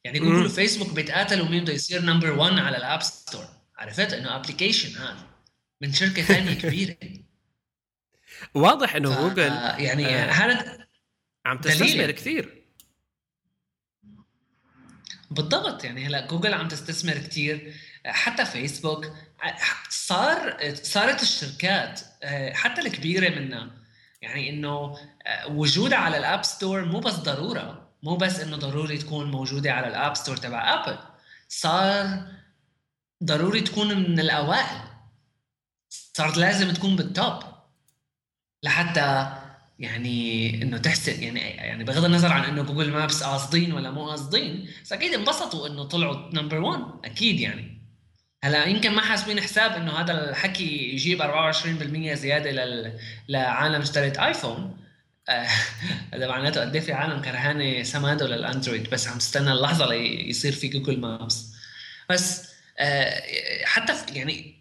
يعني 0.04 0.18
جوجل 0.18 0.46
وفيسبوك 0.46 0.92
بيتقاتلوا 0.92 1.48
مين 1.48 1.64
بده 1.64 1.72
يصير 1.72 2.02
number 2.02 2.30
1 2.30 2.58
على 2.58 2.76
ال 2.76 2.83
App 2.83 3.02
Store 3.02 3.46
عرفت؟ 3.76 4.12
إنه 4.12 4.36
application 4.36 4.98
هذا. 4.98 5.26
من 5.80 5.92
شركة 5.92 6.22
ثانية 6.22 6.54
كبيرة. 6.62 6.96
واضح 8.54 8.94
إنه 8.96 9.20
جوجل 9.20 9.52
يعني 9.78 10.06
آه 10.06 10.30
هذا 10.30 10.86
عم 11.46 11.58
تستثمر 11.58 12.10
كثير. 12.10 12.64
بالضبط. 15.30 15.84
يعني 15.84 16.06
هلا 16.06 16.26
جوجل 16.26 16.54
عم 16.54 16.68
تستثمر 16.68 17.18
كثير. 17.18 17.74
حتى 18.06 18.44
فيسبوك 18.44 19.12
صار 19.88 20.58
صارت 20.74 21.22
الشركات 21.22 22.00
آه، 22.22 22.52
حتى 22.52 22.80
الكبيرة 22.80 23.28
منها 23.28 23.83
يعني 24.24 24.50
إنه 24.50 24.96
آه، 25.26 25.46
وجودها 25.48 25.98
على 25.98 26.16
ال 26.18 26.25
App 26.25 26.44
Store 26.44 26.84
مو 26.84 27.00
بس 27.00 27.14
ضرورة 27.14 27.88
مو 28.02 28.16
بس 28.16 28.40
إنه 28.40 28.56
ضروري 28.56 28.98
تكون 28.98 29.30
موجودة 29.30 29.72
على 29.72 29.88
ال 29.88 29.95
App 29.95 30.14
Store 30.14 30.36
تبع 30.36 30.74
أبل 30.74 30.98
صار 31.48 32.26
ضروري 33.24 33.60
تكون 33.60 34.10
من 34.10 34.20
الأوائل 34.20 34.80
صارت 35.88 36.36
لازم 36.36 36.70
تكون 36.72 36.96
بال 36.96 37.15
top 37.15 37.42
لحتى 38.62 39.32
يعني 39.78 40.62
إنه 40.62 40.78
تحسن 40.78 41.22
يعني 41.22 41.40
يعني 41.40 41.84
بغض 41.84 42.04
النظر 42.04 42.32
عن 42.32 42.44
إنه 42.44 42.62
Google 42.62 42.90
Maps 42.92 43.22
قاصدين 43.22 43.72
ولا 43.72 43.90
مو 43.90 44.10
قاصدين 44.10 44.68
بس 44.84 44.92
أكيد 44.92 45.14
انبسطوا 45.14 45.68
إنه 45.68 45.84
طلعوا 45.84 46.34
number 46.34 46.60
1 46.60 46.80
أكيد 47.04 47.40
يعني. 47.40 47.83
هلا 48.44 48.64
يمكن 48.64 48.92
ما 48.92 49.02
حاسبين 49.02 49.40
حساب 49.40 49.72
إنه 49.72 50.00
هذا 50.00 50.30
الحكي 50.30 50.92
يجيب 50.92 51.22
24% 51.22 52.12
زيادة 52.12 52.50
لل... 52.50 52.98
لعالم 53.28 53.80
اشترت 53.80 54.18
آيفون. 54.18 54.76
آه، 55.28 55.46
هذا 56.14 56.28
معناته 56.28 56.60
قد 56.60 56.74
إيه 56.74 56.82
في 56.82 56.92
عالم 56.92 57.20
كرهانة 57.22 57.82
سماه 57.82 58.26
للأندرويد. 58.26 58.90
بس 58.90 59.08
عم 59.08 59.18
تستنى 59.18 59.52
اللحظة 59.52 59.86
ليصير 59.86 60.52
في 60.52 60.68
Google 60.68 61.00
Maps 61.00 61.54
بس 62.10 62.48
آه، 62.78 63.22
حتى 63.64 63.94
يعني 64.12 64.54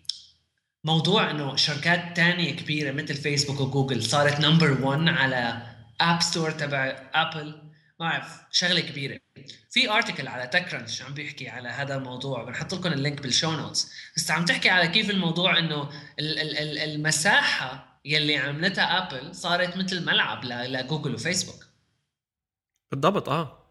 موضوع 0.84 1.32
إنه 1.32 1.56
شركات 1.56 2.16
تانية 2.16 2.56
كبيرة 2.56 2.92
مثل 2.92 3.16
فيسبوك 3.16 3.60
وجوجل 3.60 4.04
صارت 4.04 4.40
number 4.40 4.82
1 4.82 5.08
على 5.08 5.62
App 6.02 6.22
Store 6.22 6.52
تبع 6.52 7.10
ابل 7.14 7.63
اعرف 8.04 8.42
شغلة 8.52 8.80
كبيرة. 8.80 9.20
في 9.70 9.90
article 9.90 10.28
على 10.28 10.48
TechCrunch 10.48 11.02
عم 11.02 11.14
بيحكي 11.14 11.50
على 11.50 11.70
هذا 11.70 11.96
الموضوع 11.96 12.44
بنحط 12.44 12.74
لكم 12.74 12.94
ال 12.94 12.99
link 12.99 13.22
بال 13.22 13.32
show 13.32 13.52
notes 13.52 13.92
بس 14.16 14.32
عم 14.32 14.46
تحكي 14.46 14.70
على 14.70 14.88
كيف 14.88 15.10
الموضوع 15.10 15.60
إنه 15.60 15.90
المساحة 16.84 18.00
يلي 18.06 18.38
عملتها 18.38 18.98
ابل 18.98 19.36
صارت 19.36 19.78
مثل 19.78 20.06
ملعب 20.06 20.46
لجوجل 20.46 21.14
وفيسبوك. 21.14 21.66
بالضبط 22.92 23.30
آه. 23.30 23.64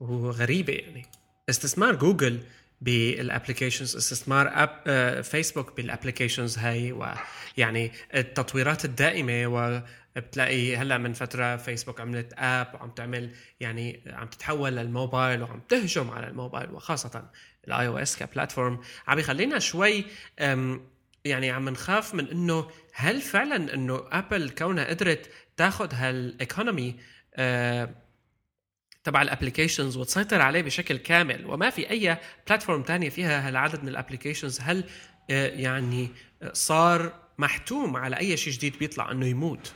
وغريبة 0.00 0.72
يعني. 0.72 1.06
استثمار 1.50 1.94
جوجل 1.94 2.42
بال 2.84 3.00
applications 3.00 3.96
استثمار 3.96 4.52
آه، 4.86 5.20
فيسبوك 5.20 5.76
بال 5.76 5.88
applications 5.88 6.58
هاي 6.58 6.92
ويعني 6.92 7.92
التطويرات 8.14 8.84
الدائمة 8.84 9.46
وبتلاقي 9.46 10.76
هلأ 10.76 10.98
من 10.98 11.12
فترة 11.12 11.56
فيسبوك 11.56 12.00
عملت 12.00 12.32
app 12.38 12.74
وعم 12.74 12.90
تعمل 12.90 13.30
يعني 13.60 14.02
عم 14.06 14.26
تتحول 14.26 14.76
للموبايل 14.76 15.42
وعم 15.42 15.60
تهجم 15.68 16.10
على 16.10 16.26
الموبايل 16.26 16.70
وخاصة 16.70 17.30
ال 17.68 17.86
iOS 17.86 17.98
ك 17.98 18.16
platform 18.16 18.80
عم 19.06 19.18
يخلينا 19.18 19.58
شوي 19.58 20.04
يعني 21.24 21.50
عم 21.50 21.68
نخاف 21.68 22.14
من 22.14 22.28
إنه 22.28 22.70
هل 22.94 23.20
فعلا 23.20 23.74
إنه 23.74 24.04
ابل 24.12 24.50
كونها 24.50 24.84
قدرت 24.84 25.30
تاخذ 25.56 25.94
هال 25.94 26.17
economy 26.17 26.96
تبع 29.04 29.22
ال 29.22 29.28
applications 29.28 29.96
وتسيطر 29.96 30.40
عليه 30.42 30.62
بشكل 30.62 30.96
كامل. 30.96 31.46
وما 31.46 31.70
في 31.70 31.90
أي 31.90 32.18
platform 32.46 32.82
تانية 32.82 33.08
فيها 33.10 33.48
هالعدد 33.48 33.82
من 33.82 33.88
ال 33.88 33.93
applications 33.93 34.60
هل 34.60 34.84
آه، 35.30 35.48
يعني 35.48 36.08
صار 36.52 37.12
محتوم 37.38 37.96
على 37.96 38.18
أي 38.18 38.36
شيء 38.36 38.52
جديد 38.52 38.78
بيطلع 38.78 39.10
إنه 39.10 39.26
يموت؟ 39.26 39.72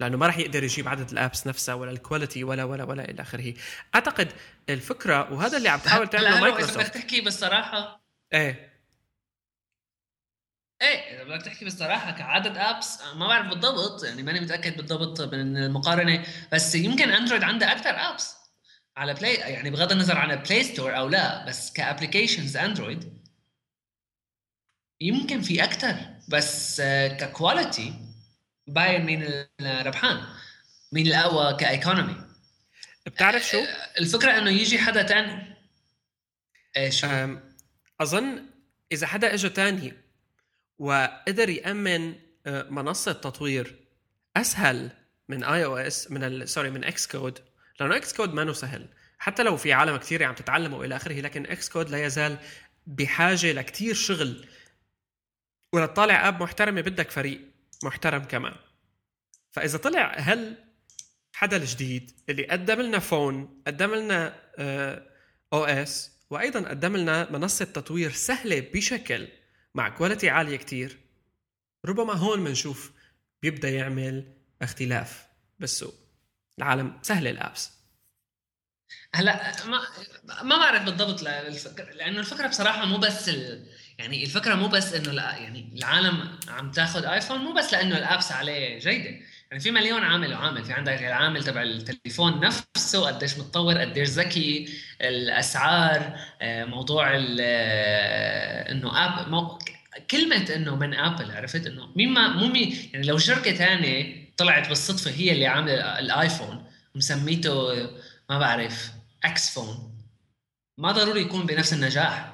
لأنه 0.00 0.16
ما 0.16 0.26
راح 0.26 0.38
يقدر 0.38 0.64
يجيب 0.64 0.88
عدد 0.88 1.10
ال 1.10 1.17
apps 1.17 1.46
نفسها 1.46 1.74
ولا 1.74 1.90
ال 1.90 1.97
quality 1.97 2.44
ولا 2.44 2.64
ولا 2.64 2.84
ولا 2.84 3.10
إلى 3.10 3.22
آخره. 3.22 3.54
أعتقد 3.94 4.32
الفكرة 4.68 5.32
وهذا 5.32 5.56
اللي 5.56 5.68
عم 5.68 5.78
تحاول 5.78 6.08
تعمله 6.08 6.40
مايكروسوفت 6.40 6.78
بدك 6.78 6.88
تحكي 6.88 7.20
بالصراحة. 7.20 8.00
إيه. 8.32 8.76
إيه 10.82 11.16
إذا 11.16 11.24
بدك 11.24 11.42
تحكي 11.44 11.64
بالصراحة 11.64 12.10
كعدد 12.10 12.56
apps 12.56 13.02
ما 13.16 13.28
بعرف 13.28 13.46
بالضبط 13.46 14.04
يعني 14.04 14.22
ماني 14.22 14.40
متأكد 14.40 14.76
بالضبط 14.76 15.20
من 15.20 15.56
المقارنه 15.56 16.24
بس 16.52 16.74
يمكن 16.74 17.10
اندرويد 17.10 17.42
عنده 17.42 17.72
أكثر 17.72 17.90
apps 17.90 18.36
على 18.96 19.14
Play 19.14 19.34
يعني 19.34 19.70
بغض 19.70 19.92
النظر 19.92 20.18
عن 20.18 20.36
Play 20.36 20.64
Store 20.64 20.96
أو 20.96 21.08
لا 21.08 21.46
بس 21.46 21.72
ك 21.72 21.79
applications 21.79 22.56
اندرويد 22.56 23.16
يمكن 25.00 25.40
في 25.40 25.64
أكثر 25.64 25.96
بس 26.28 26.80
ك 27.20 27.29
quality 27.29 27.94
باين 28.66 29.04
مين 29.04 29.46
الربحان 29.60 30.26
مين 30.92 31.06
الاقوى 31.06 31.56
كا 31.56 31.65
economy 31.65 32.26
بتعرف 33.06 33.48
شو؟ 33.48 33.58
آه، 33.58 33.98
الفكرة 33.98 34.38
إنه 34.38 34.50
يجي 34.50 34.78
حدا 34.78 35.02
ثاني 35.02 35.56
إيش؟ 36.76 37.06
أظن 38.00 38.46
إذا 38.92 39.06
حدا 39.06 39.34
اجى 39.34 39.48
ثاني 39.48 39.92
وقدر 40.78 41.48
يأمن 41.48 42.14
آه، 42.46 42.62
منصة 42.62 43.12
تطوير 43.12 43.76
أسهل 44.36 44.90
من 45.28 45.44
iOS 45.44 46.10
من 46.10 46.46
sorry 46.46 46.70
من 46.70 46.84
Xcode 46.84 47.38
لأنه 47.80 47.96
Xcode 47.96 48.34
ما 48.34 48.52
سهل. 48.52 48.88
حتى 49.18 49.42
لو 49.42 49.56
في 49.56 49.72
عالم 49.72 49.96
كثير 49.96 50.24
عم 50.24 50.34
تتعلم 50.34 50.72
وإلى 50.72 50.96
آخره 50.96 51.20
لكن 51.20 51.46
Xcode 51.46 51.90
لا 51.90 52.04
يزال 52.04 52.38
بحاجة 52.86 53.52
لكثير 53.52 53.94
شغل. 53.94 54.46
ولتطالع 55.72 56.28
app 56.28 56.42
محترمة 56.42 56.80
بدك 56.80 57.10
فريق 57.10 57.40
محترم 57.84 58.24
كمان. 58.24 58.56
فإذا 59.50 59.78
طلع 59.78 60.14
هل 60.18 60.56
حدا 61.32 61.56
الجديد 61.56 62.10
اللي 62.28 62.46
قدم 62.46 62.80
لنا 62.80 62.98
phone 62.98 63.62
قدم 63.66 63.94
لنا 63.94 64.42
OS 65.52 66.16
وأيضا 66.30 66.68
قدم 66.68 66.96
لنا 66.96 67.32
منصة 67.32 67.64
تطوير 67.64 68.10
سهلة 68.12 68.60
بشكل 68.74 69.28
مع 69.74 69.88
quality 69.88 70.30
عالية 70.30 70.56
كتير 70.56 70.98
ربما 71.84 72.12
هون 72.12 72.44
بنشوف 72.44 72.92
بيبدأ 73.42 73.70
يعمل 73.70 74.32
اختلاف 74.62 75.26
بالسوق. 75.58 75.94
العالم 76.58 76.98
سهله 77.02 77.30
ال 77.30 77.39
apps 77.39 77.76
هلا 79.14 79.52
ما 79.66 79.80
ما 80.42 80.58
بعرف 80.58 80.82
بالضبط 80.82 81.26
الفكرة 81.26 81.92
لأنه 81.92 82.18
الفكرة 82.18 82.46
بصراحة 82.46 82.84
مو 82.84 82.96
بس 82.98 83.28
ال... 83.28 83.66
يعني 83.98 84.24
الفكرة 84.24 84.54
مو 84.54 84.68
بس 84.68 84.94
إنه 84.94 85.12
لا 85.12 85.36
يعني 85.36 85.72
العالم 85.76 86.38
عم 86.48 86.70
تاخذ 86.70 87.04
آيفون 87.04 87.38
مو 87.38 87.52
بس 87.52 87.72
لأنه 87.72 87.98
ال 87.98 88.05
apps 88.05 88.32
عليه 88.32 88.78
جيدة 88.78 89.10
يعني 89.50 89.62
في 89.62 89.70
مليون 89.70 90.02
عامل 90.02 90.34
وعامل 90.34 90.64
في 90.64 90.72
عندك 90.72 91.02
العامل 91.02 91.44
تبع 91.44 91.62
التليفون 91.62 92.40
نفسه 92.40 93.06
قديش 93.06 93.38
متطور 93.38 93.78
قديش 93.78 94.08
ذكي 94.08 94.68
الأسعار 95.00 96.18
آه، 96.42 96.64
موضوع 96.64 97.12
آه، 97.40 98.72
إنه 98.72 99.04
اب. 99.06 99.58
كلمة 100.10 100.54
إنه 100.56 100.76
من 100.76 100.94
أبل 100.94 101.30
عرفت 101.30 101.66
إنه 101.66 101.92
مين 101.96 102.08
ما 102.08 102.28
مو 102.28 102.46
مي 102.48 102.90
يعني 102.92 103.06
لو 103.06 103.18
شركة 103.18 103.54
ثانية 103.54 104.25
طلعت 104.36 104.68
بالصدفة 104.68 105.10
هي 105.10 105.32
اللي 105.32 105.46
عاملة 105.46 105.98
الآيفون 105.98 106.64
ومسميته 106.94 107.74
ما 108.30 108.38
بعرف 108.38 108.90
إكس 109.24 109.50
فون. 109.50 109.96
ما 110.78 110.92
ضروري 110.92 111.20
يكون 111.20 111.46
بنفس 111.46 111.72
النجاح. 111.72 112.32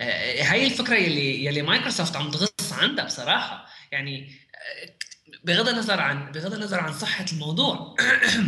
آه، 0.00 0.42
هاي 0.42 0.66
الفكرة 0.66 0.96
يلي 0.96 1.44
يلي 1.44 1.62
مايكروسوفت 1.62 2.16
عم 2.16 2.30
تغص 2.30 2.72
عندها 2.72 3.04
بصراحة. 3.04 3.66
يعني 3.92 4.32
آه، 4.54 4.90
بغض 5.44 5.68
النظر 5.68 6.00
عن 6.00 6.32
بغض 6.32 6.54
النظر 6.54 6.80
عن 6.80 6.92
صحة 6.92 7.24
الموضوع 7.32 7.96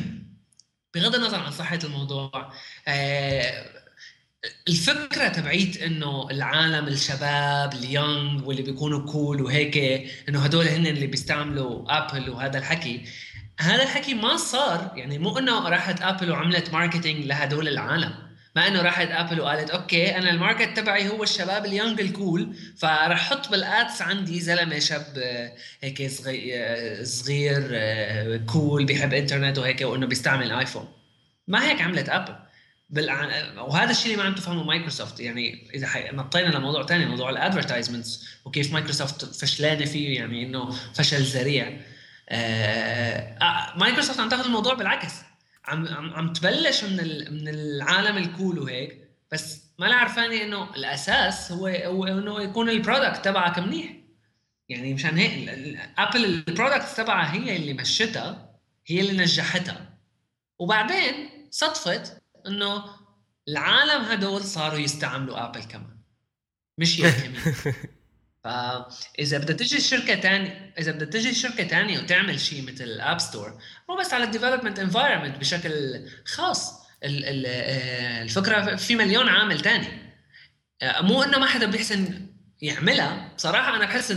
بغض 0.95 1.15
النظر 1.15 1.41
عن 1.41 1.51
صحة 1.51 1.79
الموضوع 1.85 2.53
آه، 2.89 3.78
الفكرة 4.69 5.29
تبعيت 5.29 5.83
إنه 5.83 6.31
العالم 6.31 6.89
الشباب 6.89 7.75
ال 7.75 7.87
young 7.87 8.45
واللي 8.45 8.63
بيكونوا 8.63 9.13
cool 9.13 9.43
وهيك 9.43 9.77
إنه 10.29 10.39
هدول 10.45 10.69
هن 10.69 10.87
اللي 10.87 11.07
بيستعملوا 11.07 11.85
ابل 11.89 12.31
وهذا 12.31 12.59
الحكي. 12.59 13.05
هذا 13.61 13.83
الحكي 13.83 14.15
ما 14.15 14.37
صار 14.37 14.93
يعني 14.97 15.19
مو 15.19 15.39
إنه 15.39 15.69
راحت 15.69 16.03
ابل 16.03 16.31
وعملت 16.31 16.73
marketing 16.73 17.25
لهدول 17.27 17.69
العالم. 17.69 18.15
ما 18.57 18.69
إنه 18.69 18.83
راحت 18.83 19.09
ابل 19.11 19.41
وقالت 19.41 19.71
okay 19.71 20.17
أنا 20.17 20.31
ال 20.31 20.38
market 20.38 20.77
تبعي 20.77 21.09
هو 21.09 21.23
الشباب 21.23 21.67
ال 21.67 21.73
young 21.73 22.01
ال 22.01 22.12
cool 22.12 22.57
فراح 22.77 23.33
أحط 23.33 23.51
بال 23.51 23.72
ads 23.72 24.03
عندي 24.03 24.41
زلمة 24.41 24.79
شاب 24.79 25.05
هيك 25.81 26.11
صغير 26.11 27.05
صغير 27.05 28.37
cool 28.47 28.85
بيحب 28.85 29.15
انترنت 29.15 29.59
وهيك 29.59 29.81
وإنه 29.81 30.07
بيستعمل 30.07 30.53
ايفون 30.53 30.89
ما 31.49 31.71
هيك 31.71 31.81
عملت 31.81 32.09
ابل 32.09 32.48
بالع... 32.91 33.29
وهذا 33.63 33.91
الشيء 33.91 34.13
اللي 34.13 34.17
ما 34.17 34.29
عم 34.29 34.35
تفهمه 34.35 34.65
مايكروسوفت 34.65 35.21
يعني 35.21 35.71
إذا 35.75 35.87
حي... 35.87 36.11
نطينا 36.13 36.49
لموضوع 36.49 36.87
ثاني 36.87 37.07
موضوع 37.07 37.31
ال 37.31 37.37
advertisements 37.37 38.29
وكيف 38.45 38.73
مايكروسوفت 38.73 39.25
فشلانة 39.25 39.85
فيه 39.85 40.17
يعني 40.17 40.43
إنه 40.43 40.71
فشل 40.71 41.23
ذريع. 41.23 41.81
آه... 42.29 43.39
آه... 43.43 43.79
مايكروسوفت 43.79 44.21
عم 44.21 44.29
تاخذ 44.29 44.45
الموضوع 44.45 44.75
بالعكس. 44.75 45.15
عم 45.65 45.89
عم, 45.89 46.15
عم 46.15 46.33
تبلش 46.33 46.85
من 46.85 47.01
ال... 47.01 47.35
من 47.35 47.49
العالم 47.49 48.17
ال 48.17 48.25
cool 48.25 48.59
وهيك 48.59 49.09
بس 49.33 49.63
مالا 49.79 49.95
عرفانة 49.95 50.45
إنه 50.45 50.75
الأساس 50.77 51.53
هو 51.53 51.67
هو 51.67 52.05
إنه 52.05 52.43
يكون 52.43 52.69
ال 52.71 52.78
product 52.78 53.25
تبعك 53.25 53.59
منيح. 53.59 53.89
يعني 54.69 54.95
مشان 54.95 55.19
هيك 55.19 55.49
ابل 55.99 56.25
ال 56.25 56.34
product 56.34 56.97
تبعها 56.97 57.35
هي 57.35 57.57
اللي 57.57 57.73
مشتها 57.73 58.55
هي 58.87 59.01
اللي 59.01 59.23
نجحتها. 59.23 59.99
وبعدين 60.59 61.31
صدفت 61.51 62.18
انه 62.49 62.85
العالم 63.49 64.05
هدول 64.05 64.45
صاروا 64.45 64.79
يستعملوا 64.79 65.45
آبل 65.45 65.63
كمان. 65.63 65.99
مش 66.79 66.99
يمين 66.99 67.35
فاذا 68.45 69.39
بدها 69.39 69.57
تجي 69.57 69.81
شركة 69.81 70.21
ثانية 70.21 70.75
إذا 70.79 70.93
بدها 70.93 71.09
تجي 71.09 71.35
شركة 71.35 71.65
ثانية 71.65 71.99
وتعمل 71.99 72.41
شيء 72.41 72.63
مثل 72.63 72.85
ال 72.85 72.93
App 72.93 73.19
Store 73.19 73.59
مو 73.89 73.97
بس 73.97 74.13
على 74.13 74.25
ال 74.25 74.29
development 74.29 74.79
environment 74.79 75.37
بشكل 75.37 76.05
خاص. 76.25 76.89
آه، 77.03 78.23
الفكرة 78.23 78.77
في 78.77 78.97
مليون 78.97 79.29
عامل 79.29 79.61
ثاني 79.61 79.89
آه، 80.83 81.01
مو 81.01 81.23
إنه 81.23 81.39
ما 81.39 81.47
حدا 81.47 81.67
بيحسن 81.67 82.27
يعملها. 82.63 83.33
بصراحة 83.37 83.77
أنا 83.77 83.85
بحس 83.85 84.15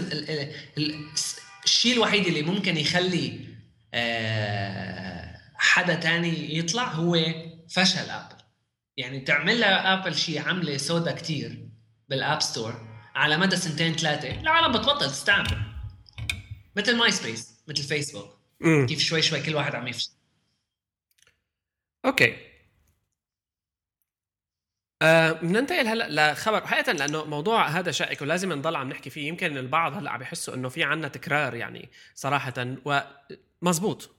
الشيء 1.66 1.94
الوحيد 1.94 2.26
اللي 2.28 2.42
ممكن 2.42 2.78
يخلي 2.78 3.40
آه، 3.94 5.38
حدا 5.56 5.96
تاني 5.96 6.58
يطلع 6.58 6.84
هو 6.84 7.16
فشل 7.74 8.10
آبل. 8.10 8.36
يعني 8.98 9.20
تعمل 9.20 9.60
لها 9.60 9.94
آبل 9.94 10.16
شيء 10.16 10.42
عمله 10.42 10.78
سودا 10.78 11.12
كتير 11.12 11.70
بال 12.10 12.22
App 12.22 12.42
Store 12.42 12.74
على 13.16 13.38
مدى 13.38 13.56
سنتين 13.56 13.96
ثلاثة. 13.96 14.40
العالم 14.40 14.72
بتبطل 14.72 15.10
تستعمل. 15.10 15.62
مثل 16.76 16.98
ماي 16.98 17.12
سبيس 17.12 17.64
مثل 17.68 17.84
فيسبوك 17.84 18.40
مم. 18.60 18.86
كيف 18.86 19.00
شوي 19.00 19.22
شوي 19.22 19.42
كل 19.42 19.56
واحد 19.56 19.76
عم 19.76 19.88
يفشل. 19.88 20.12
Okay. 22.06 22.38
آه 25.02 25.32
بننتقل 25.32 25.88
هلا 25.88 26.34
لخبر. 26.34 26.68
حقيقه 26.68 26.92
لأنه 26.92 27.26
موضوع 27.26 27.68
هذا 27.68 27.92
شائك 27.92 28.22
ولازم 28.22 28.54
نضل 28.54 28.76
عم 28.76 28.90
نحكي 28.90 29.10
فيه. 29.10 29.28
يمكن 29.28 29.58
البعض 29.58 29.94
هلا 29.94 30.12
عم 30.12 30.22
يحسوا 30.22 30.54
إنه 30.54 30.70
في 30.70 30.84
عنا 30.84 31.08
تكرار 31.08 31.56
يعني 31.56 31.90
صراحة. 32.16 32.76
ومزبوط 33.62 34.16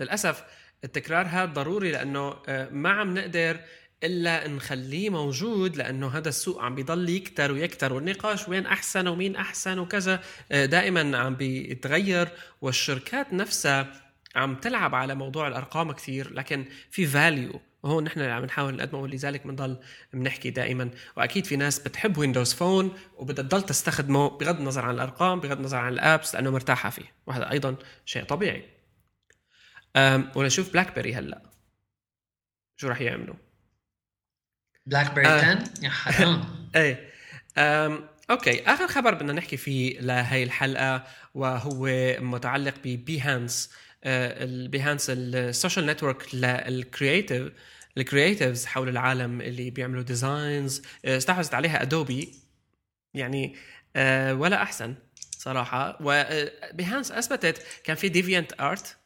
للأسف 0.00 0.44
التكرار 0.84 1.26
هذا 1.26 1.44
ضروري 1.44 1.92
لأنه 1.92 2.36
آه، 2.48 2.68
ما 2.70 2.90
عم 2.90 3.14
نقدر 3.14 3.60
إلا 4.04 4.48
نخليه 4.48 5.10
موجود 5.10 5.76
لأنه 5.76 6.08
هذا 6.08 6.28
السوق 6.28 6.62
عم 6.62 6.74
بيضل 6.74 7.08
يكتر 7.08 7.52
ويكتر 7.52 7.92
والنقاش 7.92 8.48
وين 8.48 8.66
أحسن 8.66 9.08
ومين 9.08 9.36
أحسن 9.36 9.78
وكذا 9.78 10.20
آه، 10.52 10.64
دائما 10.64 11.18
عم 11.18 11.34
بيتغير 11.34 12.28
والشركات 12.60 13.32
نفسها 13.32 13.92
عم 14.36 14.54
تلعب 14.54 14.94
على 14.94 15.14
موضوع 15.14 15.48
الأرقام 15.48 15.92
كثير 15.92 16.32
لكن 16.34 16.64
في 16.90 17.06
value 17.06 17.60
وهون 17.82 18.04
نحن 18.04 18.20
عم 18.20 18.44
نحاول 18.44 18.76
نقدمه 18.76 19.00
ولذلك 19.00 19.46
بنضل 19.46 19.76
بنحكي 20.12 20.50
دائما. 20.50 20.90
وأكيد 21.16 21.44
في 21.46 21.56
ناس 21.56 21.78
بتحب 21.78 22.18
ويندوز 22.18 22.54
فون 22.54 22.92
وبدها 23.16 23.44
تضل 23.44 23.62
تستخدمه 23.62 24.28
بغض 24.28 24.58
النظر 24.58 24.84
عن 24.84 24.94
الأرقام 24.94 25.40
بغض 25.40 25.56
النظر 25.56 25.76
عن 25.76 25.92
ال 25.92 26.00
apps 26.00 26.34
لأنه 26.34 26.50
مرتاحة 26.50 26.90
فيه. 26.90 27.12
وهذا 27.26 27.50
أيضا 27.50 27.76
شيء 28.04 28.24
طبيعي. 28.24 28.77
ونشوف 30.36 30.72
بلاك 30.72 30.94
بيري 30.94 31.14
هلأ. 31.14 31.42
شو 32.76 32.88
راح 32.88 33.00
يعملوا؟ 33.00 33.34
بلاك 34.86 35.14
بيري 35.14 35.26
10 35.26 35.64
يا 35.82 35.90
حرام. 35.90 36.44
إيه. 36.76 37.10
Okay. 38.30 38.62
آخر 38.62 38.88
خبر 38.88 39.14
بدنا 39.14 39.32
نحكي 39.32 39.56
فيه 39.56 40.00
لهي 40.00 40.42
الحلقة 40.42 41.06
وهو 41.34 41.88
متعلق 42.20 42.74
ببيهانس 42.84 43.70
البيهانس 44.04 45.10
ال 45.10 45.21
social 45.21 45.86
network 45.86 46.34
لل 46.34 46.58
creative 46.58 47.52
ال 47.98 48.05
creatives 48.05 48.66
حول 48.66 48.88
العالم 48.88 49.40
اللي 49.40 49.70
بيعملوا 49.70 50.02
designs 50.02 50.82
آه، 51.04 51.16
استحوذت 51.16 51.54
عليها 51.54 51.82
ادوبي 51.82 52.34
يعني 53.14 53.56
آه، 53.96 54.34
ولا 54.34 54.62
أحسن 54.62 54.94
صراحة. 55.30 55.98
وبيهانس 56.00 57.12
آه، 57.12 57.18
أثبتت 57.18 57.62
كان 57.84 57.96
في 57.96 58.08
ديفيانت 58.08 58.60
ارت 58.60 58.96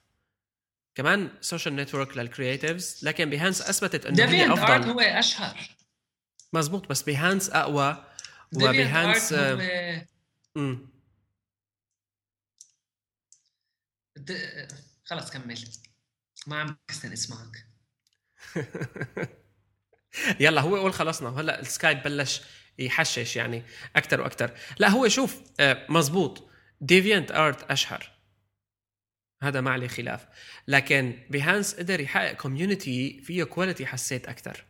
كمان 0.95 1.31
social 1.41 1.77
network 1.77 2.17
لل 2.17 2.32
creatives 2.32 3.01
لكن 3.03 3.31
بيهانس 3.31 3.63
أثبتت 3.63 4.07
إنه 4.07 4.25
هي 4.25 4.53
أفضل. 4.53 4.73
ارت 4.73 4.87
هو 4.87 5.01
أشهر. 5.01 5.59
مزبوط 6.53 6.89
بس 6.89 7.03
بيهانس 7.03 7.51
أقوى 7.51 8.05
وبيهانس 8.55 9.33
هو... 9.33 9.61
امم 10.57 10.89
خلص 15.05 15.31
كمل. 15.31 15.65
ما 16.47 16.61
عم 16.61 16.77
بحسن 16.89 17.13
اسمعك 17.13 17.67
يلا 20.41 20.61
هو 20.61 20.77
قول 20.77 20.93
خلصنا. 20.93 21.29
وهلا 21.29 21.61
السكايب 21.61 22.03
بلش 22.03 22.43
يحشش 22.79 23.37
يعني 23.37 23.63
أكثر 23.97 24.21
وأكثر 24.21 24.51
لا 24.79 24.89
هو 24.89 25.09
شوف 25.09 25.43
آه، 25.61 25.87
مزبوط. 25.89 26.49
ديفيانت 26.81 27.31
ارت 27.33 27.71
أشهر. 27.71 28.11
هذا 29.43 29.61
ما 29.61 29.71
عليه 29.71 29.89
خلاف. 29.89 30.27
لكن 30.69 31.19
بيهانس 31.31 31.75
قدر 31.75 32.01
يحقق 32.01 32.33
community 32.33 33.21
فيه 33.21 33.45
quality 33.45 33.87
حسيت 33.87 34.29
أكثر 34.29 34.65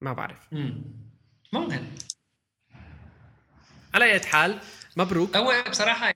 ما 0.00 0.12
بعرف. 0.12 0.48
ممكن. 1.52 1.86
على 3.94 4.04
أي 4.04 4.20
حال 4.20 4.60
مبروك. 4.96 5.36
هو 5.36 5.64
بصراحة 5.70 6.14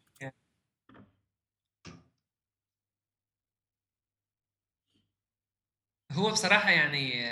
هو 6.12 6.30
بصراحة 6.30 6.70
يعني 6.70 7.30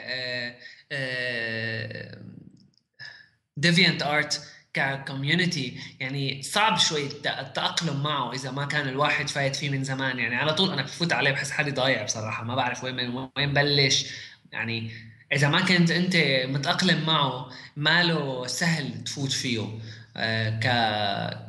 DeviantArt 3.57 4.03
ك 4.03 4.58
community 4.79 5.81
يعني 6.01 6.43
صعب 6.43 6.79
شوي 6.79 7.07
التأقلم 7.07 8.03
معه 8.03 8.33
إذا 8.33 8.51
ما 8.51 8.65
كان 8.67 8.89
الواحد 8.89 9.29
فايت 9.29 9.57
فيه 9.57 9.71
من 9.71 9.85
زمان. 9.85 10.19
يعني 10.19 10.37
على 10.37 10.55
طول 10.55 10.71
أنا 10.73 10.83
بفوت 10.83 11.13
عليه 11.13 11.31
بحس 11.31 11.51
حالي 11.51 11.71
ضايع 11.71 12.05
بصراحة 12.05 12.45
ما 12.45 12.55
بعرف 12.55 12.85
وين 12.85 12.97
من 12.97 13.29
وين 13.37 13.53
بلش. 13.53 14.07
يعني 14.53 14.91
إذا 15.33 15.49
ما 15.49 15.61
كنت 15.61 15.91
أنت 15.91 16.17
متأقلم 16.49 17.07
معه 17.07 17.51
ما 17.77 18.03
له 18.03 18.47
سهل 18.47 19.05
تفوت 19.05 19.33
فيه 19.33 19.79
آه، 20.17 20.51
ك 20.61 20.67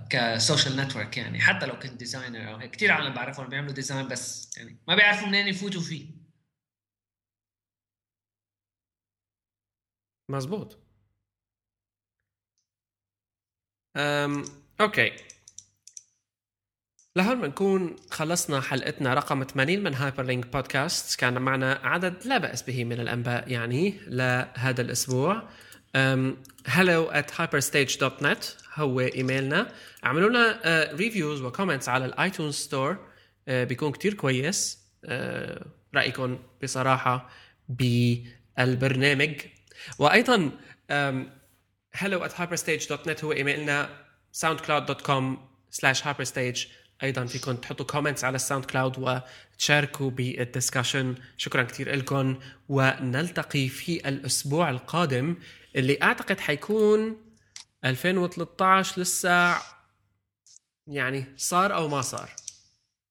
ك 0.09 0.19
social 0.19 0.75
network 0.77 1.17
يعني. 1.17 1.39
حتى 1.39 1.65
لو 1.65 1.79
كنت 1.79 1.93
designer 1.93 2.51
أو 2.51 2.55
هيك. 2.57 2.71
كثير 2.71 2.91
عالم 2.91 3.13
بعرفهم 3.13 3.49
بيعملوا 3.49 3.73
design 3.73 4.07
بس 4.07 4.51
يعني 4.57 4.77
ما 4.87 4.95
بيعرفوا 4.95 5.27
منين 5.27 5.47
يفوتوا 5.47 5.81
فيه. 5.81 6.05
مزبوط. 10.29 10.88
أم، 13.97 14.43
أوكي. 14.81 15.11
لهون 17.15 17.41
بنكون 17.41 17.95
خلصنا 18.11 18.61
حلقتنا 18.61 19.13
رقم 19.13 19.43
80 19.43 19.83
من 19.83 19.93
هايبرلينك 19.93 20.47
بودكاست 20.47 21.19
كان 21.19 21.41
معنا 21.41 21.79
عدد 21.83 22.27
لا 22.27 22.37
بأس 22.37 22.61
به 22.61 22.83
من 22.83 22.99
الأنباء 22.99 23.51
يعني 23.51 23.99
لهذا 24.07 24.81
الأسبوع. 24.81 25.43
hello 26.67 27.11
at 27.13 27.31
hyperstage.net 27.31 28.45
هو 28.75 28.99
إيميلنا. 28.99 29.71
اعملوا 30.05 30.29
لنا 30.29 30.59
reviews 30.93 31.41
و 31.41 31.47
comments 31.47 31.89
على 31.89 32.05
ال 32.05 32.12
iTunes 32.12 32.55
Store 32.55 32.97
بيكون 33.47 33.91
كتير 33.91 34.13
كويس. 34.13 34.79
uh, 35.05 35.09
رأيكم 35.95 36.39
بصراحة 36.63 37.29
بالبرنامج. 37.69 39.35
وأيضا 39.99 40.51
hello 41.95 42.23
at 42.23 42.31
hyperstage.net 42.31 43.23
هو 43.23 43.31
إيميلنا 43.31 43.89
soundcloud.com 44.33 45.37
slash 45.71 46.01
hyperstage 46.01 46.67
أيضا 47.03 47.25
فيكم 47.25 47.55
تحطوا 47.55 47.85
comments 47.85 48.23
على 48.23 48.35
ال 48.35 48.65
SoundCloud 48.65 49.21
وتشاركوا 49.55 50.09
بال 50.09 50.27
discussion 50.27 51.15
شكرا 51.37 51.63
كثير 51.63 51.95
لكم 51.95 52.39
ونلتقي 52.69 53.67
في 53.67 54.09
الأسبوع 54.09 54.69
القادم 54.69 55.35
اللي 55.75 55.97
أعتقد 56.03 56.39
حيكون 56.39 57.17
2013 57.85 59.01
لسه 59.01 59.57
يعني 60.87 61.25
صار 61.37 61.75
أو 61.75 61.87
ما 61.87 62.01
صار. 62.01 62.29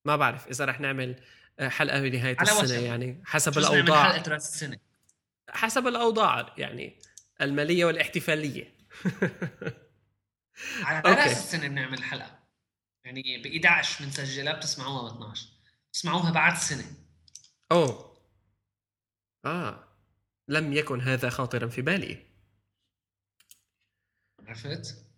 ما 0.05 0.17
بعرف 0.17 0.49
إذا 0.49 0.65
رح 0.65 0.81
نعمل 0.81 1.17
حلقة 1.61 2.01
بنهاية 2.01 2.37
السنة. 2.41 2.79
يعني 2.79 3.23
حسب 3.25 3.59
الأوضاع. 3.59 4.13
حلقة 4.13 4.33
رأس 4.33 4.55
السنة؟ 4.55 4.79
حسب 5.51 5.87
الأوضاع 5.87 6.55
يعني. 6.59 6.99
المالية 7.41 7.85
والاحتفالية. 7.85 8.75
على 10.83 11.15
راس 11.15 11.33
السنة 11.33 11.69
بنعمل 11.69 12.03
حلقة. 12.03 12.39
يعني 13.05 13.43
ب 13.43 13.47
11 13.47 14.05
بنسجلها 14.05 14.53
بتسمعوها 14.53 15.13
ب 15.13 15.15
12 15.15 15.47
بتسمعوها 15.91 16.31
بعد 16.31 16.53
السنة 16.53 16.85
أوه. 17.73 18.19
آه. 19.45 19.89
لم 20.49 20.73
يكن 20.73 21.01
هذا 21.01 21.31
خاطرا 21.31 21.69
في 21.69 21.83
بالي. 21.83 22.27
عرفت؟ 24.47 25.09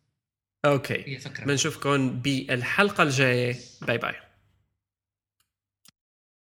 أوكي. 0.64 1.21
بنشوفكم 1.39 2.21
بالحلقة 2.21 3.03
الجاية. 3.03 3.57
باي 3.83 3.99
باي. 3.99 4.30